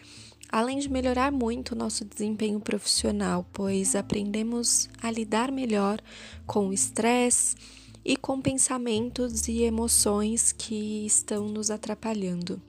além 0.54 0.78
de 0.78 0.88
melhorar 0.88 1.32
muito 1.32 1.72
o 1.72 1.76
nosso 1.76 2.06
desempenho 2.06 2.60
profissional, 2.60 3.44
pois 3.52 3.96
aprendemos 3.96 4.88
a 5.02 5.10
lidar 5.10 5.52
melhor 5.52 6.00
com 6.46 6.68
o 6.68 6.74
estresse 6.74 7.56
e 8.06 8.16
com 8.16 8.40
pensamentos 8.40 9.48
e 9.48 9.64
emoções 9.64 10.52
que 10.52 11.08
estão 11.08 11.48
nos 11.48 11.72
atrapalhando. 11.72 12.62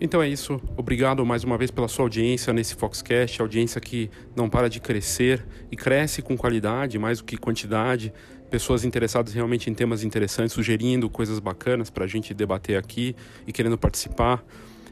Então 0.00 0.20
é 0.20 0.28
isso. 0.28 0.60
Obrigado 0.76 1.24
mais 1.24 1.44
uma 1.44 1.56
vez 1.56 1.70
pela 1.70 1.88
sua 1.88 2.04
audiência 2.04 2.52
nesse 2.52 2.74
Foxcast, 2.74 3.40
audiência 3.40 3.80
que 3.80 4.10
não 4.34 4.48
para 4.50 4.68
de 4.68 4.80
crescer 4.80 5.44
e 5.70 5.76
cresce 5.76 6.20
com 6.20 6.36
qualidade, 6.36 6.98
mais 6.98 7.18
do 7.18 7.24
que 7.24 7.36
quantidade. 7.36 8.12
Pessoas 8.50 8.84
interessadas 8.84 9.32
realmente 9.32 9.70
em 9.70 9.74
temas 9.74 10.04
interessantes, 10.04 10.52
sugerindo 10.52 11.08
coisas 11.08 11.38
bacanas 11.38 11.90
para 11.90 12.04
a 12.04 12.08
gente 12.08 12.34
debater 12.34 12.76
aqui 12.76 13.16
e 13.46 13.52
querendo 13.52 13.78
participar. 13.78 14.44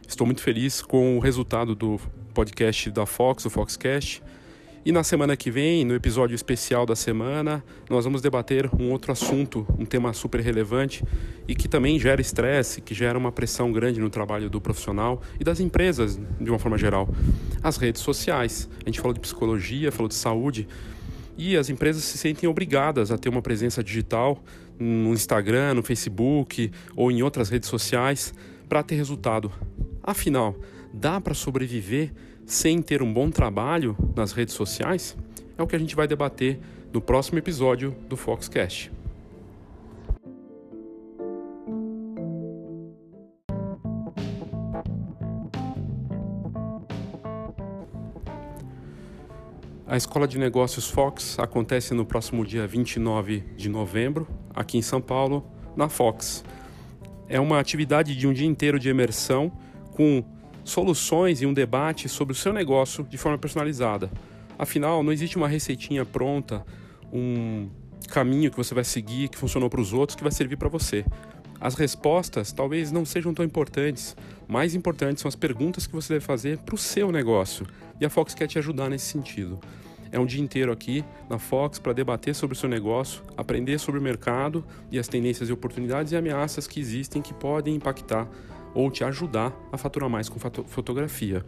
Estou 0.06 0.26
muito 0.26 0.42
feliz 0.42 0.82
com 0.82 1.16
o 1.16 1.20
resultado 1.20 1.74
do 1.74 2.00
podcast 2.32 2.90
da 2.90 3.04
Fox, 3.06 3.44
o 3.44 3.50
Foxcast. 3.50 4.22
E 4.84 4.90
na 4.90 5.04
semana 5.04 5.36
que 5.36 5.48
vem, 5.48 5.84
no 5.84 5.94
episódio 5.94 6.34
especial 6.34 6.84
da 6.84 6.96
semana, 6.96 7.62
nós 7.88 8.04
vamos 8.04 8.20
debater 8.20 8.68
um 8.80 8.90
outro 8.90 9.12
assunto, 9.12 9.64
um 9.78 9.84
tema 9.84 10.12
super 10.12 10.40
relevante 10.40 11.04
e 11.46 11.54
que 11.54 11.68
também 11.68 12.00
gera 12.00 12.20
estresse, 12.20 12.80
que 12.80 12.92
gera 12.92 13.16
uma 13.16 13.30
pressão 13.30 13.70
grande 13.70 14.00
no 14.00 14.10
trabalho 14.10 14.50
do 14.50 14.60
profissional 14.60 15.22
e 15.38 15.44
das 15.44 15.60
empresas 15.60 16.18
de 16.40 16.50
uma 16.50 16.58
forma 16.58 16.76
geral. 16.76 17.08
As 17.62 17.76
redes 17.76 18.02
sociais. 18.02 18.68
A 18.84 18.88
gente 18.88 18.98
falou 18.98 19.14
de 19.14 19.20
psicologia, 19.20 19.92
falou 19.92 20.08
de 20.08 20.16
saúde. 20.16 20.66
E 21.38 21.56
as 21.56 21.70
empresas 21.70 22.02
se 22.02 22.18
sentem 22.18 22.48
obrigadas 22.48 23.12
a 23.12 23.18
ter 23.18 23.28
uma 23.28 23.40
presença 23.40 23.84
digital 23.84 24.42
no 24.80 25.12
Instagram, 25.12 25.74
no 25.74 25.84
Facebook 25.84 26.72
ou 26.96 27.08
em 27.12 27.22
outras 27.22 27.50
redes 27.50 27.68
sociais 27.68 28.34
para 28.68 28.82
ter 28.82 28.96
resultado. 28.96 29.52
Afinal, 30.02 30.56
dá 30.92 31.20
para 31.20 31.34
sobreviver 31.34 32.12
sem 32.46 32.82
ter 32.82 33.02
um 33.02 33.12
bom 33.12 33.30
trabalho 33.30 33.96
nas 34.14 34.32
redes 34.32 34.54
sociais? 34.54 35.16
É 35.56 35.62
o 35.62 35.66
que 35.66 35.76
a 35.76 35.78
gente 35.78 35.96
vai 35.96 36.06
debater 36.06 36.58
no 36.92 37.00
próximo 37.00 37.38
episódio 37.38 37.96
do 38.08 38.16
Foxcast. 38.16 38.92
A 49.92 49.96
Escola 49.98 50.26
de 50.26 50.38
Negócios 50.38 50.88
Fox 50.88 51.38
acontece 51.38 51.92
no 51.92 52.06
próximo 52.06 52.46
dia 52.46 52.66
29 52.66 53.40
de 53.54 53.68
novembro, 53.68 54.26
aqui 54.54 54.78
em 54.78 54.82
São 54.82 55.02
Paulo, 55.02 55.46
na 55.76 55.86
Fox. 55.86 56.42
É 57.28 57.38
uma 57.38 57.60
atividade 57.60 58.16
de 58.16 58.26
um 58.26 58.32
dia 58.32 58.46
inteiro 58.46 58.78
de 58.78 58.88
imersão 58.88 59.52
com 59.90 60.24
soluções 60.64 61.42
e 61.42 61.46
um 61.46 61.52
debate 61.52 62.08
sobre 62.08 62.32
o 62.32 62.36
seu 62.36 62.52
negócio 62.52 63.04
de 63.04 63.16
forma 63.16 63.38
personalizada. 63.38 64.10
Afinal, 64.58 65.02
não 65.02 65.12
existe 65.12 65.36
uma 65.36 65.48
receitinha 65.48 66.04
pronta, 66.04 66.64
um 67.12 67.68
caminho 68.08 68.50
que 68.50 68.56
você 68.56 68.74
vai 68.74 68.84
seguir 68.84 69.28
que 69.28 69.38
funcionou 69.38 69.68
para 69.68 69.80
os 69.80 69.92
outros 69.92 70.16
que 70.16 70.22
vai 70.22 70.32
servir 70.32 70.56
para 70.56 70.68
você. 70.68 71.04
As 71.60 71.74
respostas 71.74 72.52
talvez 72.52 72.90
não 72.90 73.04
sejam 73.04 73.32
tão 73.32 73.44
importantes. 73.44 74.16
Mais 74.48 74.74
importantes 74.74 75.22
são 75.22 75.28
as 75.28 75.36
perguntas 75.36 75.86
que 75.86 75.94
você 75.94 76.14
deve 76.14 76.24
fazer 76.24 76.58
para 76.58 76.74
o 76.74 76.78
seu 76.78 77.12
negócio. 77.12 77.66
E 78.00 78.04
a 78.04 78.10
Fox 78.10 78.34
quer 78.34 78.48
te 78.48 78.58
ajudar 78.58 78.88
nesse 78.88 79.06
sentido. 79.06 79.60
É 80.10 80.18
um 80.18 80.26
dia 80.26 80.42
inteiro 80.42 80.70
aqui 80.70 81.04
na 81.30 81.38
Fox 81.38 81.78
para 81.78 81.92
debater 81.92 82.34
sobre 82.34 82.54
o 82.54 82.58
seu 82.58 82.68
negócio, 82.68 83.22
aprender 83.36 83.78
sobre 83.78 84.00
o 84.00 84.02
mercado 84.02 84.64
e 84.90 84.98
as 84.98 85.08
tendências 85.08 85.48
e 85.48 85.52
oportunidades 85.52 86.12
e 86.12 86.16
ameaças 86.16 86.66
que 86.66 86.80
existem 86.80 87.22
que 87.22 87.32
podem 87.32 87.76
impactar 87.76 88.28
ou 88.74 88.90
te 88.90 89.04
ajudar 89.04 89.52
a 89.70 89.78
faturar 89.78 90.08
mais 90.08 90.28
com 90.28 90.38
fotografia. 90.38 91.44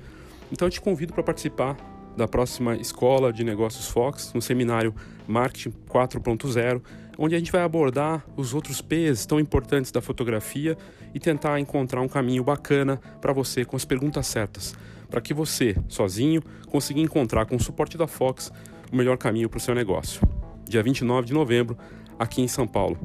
Então 0.51 0.66
eu 0.66 0.70
te 0.70 0.81
convido 0.81 1.12
para 1.12 1.22
participar 1.22 1.77
da 2.16 2.29
próxima 2.29 2.77
Escola 2.77 3.33
de 3.33 3.43
Negócios 3.45 3.89
Fox, 3.89 4.33
no 4.35 4.41
seminário 4.41 4.95
Marketing 5.27 5.75
4.0, 5.89 6.81
onde 7.18 7.35
a 7.35 7.39
gente 7.39 7.51
vai 7.51 7.62
abordar 7.62 8.25
os 8.37 8.55
outros 8.55 8.81
P's 8.81 9.27
tão 9.27 9.41
importantes 9.41 9.91
da 9.91 10.01
fotografia 10.01 10.77
e 11.12 11.20
tentar 11.20 11.59
encontrar 11.61 12.01
um 12.01 12.09
caminho 12.09 12.45
bacana 12.45 13.01
para 13.20 13.33
você 13.33 13.64
com 13.64 13.77
as 13.77 13.85
perguntas 13.85 14.27
certas, 14.27 14.75
para 15.11 15.20
que 15.20 15.35
você, 15.35 15.77
sozinho, 15.89 16.43
consiga 16.68 17.01
encontrar 17.01 17.47
com 17.47 17.57
o 17.57 17.61
suporte 17.61 17.97
da 17.97 18.07
Fox 18.07 18.53
o 18.93 18.97
melhor 18.97 19.16
caminho 19.16 19.49
para 19.49 19.59
o 19.59 19.61
seu 19.61 19.75
negócio. 19.75 20.20
Dia 20.68 20.83
29 20.83 21.27
de 21.27 21.33
novembro, 21.33 21.77
aqui 22.18 22.43
em 22.43 22.49
São 22.49 22.66
Paulo. 22.66 22.99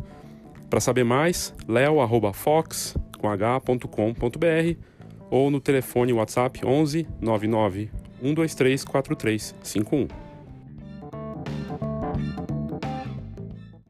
Para 0.69 0.79
saber 0.79 1.03
mais, 1.03 1.53
leo@fox 1.67 2.95
com 3.19 3.27
h.com.br 3.27 4.79
ou 5.29 5.51
no 5.51 5.59
telefone 5.59 6.13
WhatsApp 6.13 6.65
11 6.65 7.07
99 7.21 7.91
123 8.21 8.83
4351. 8.83 10.28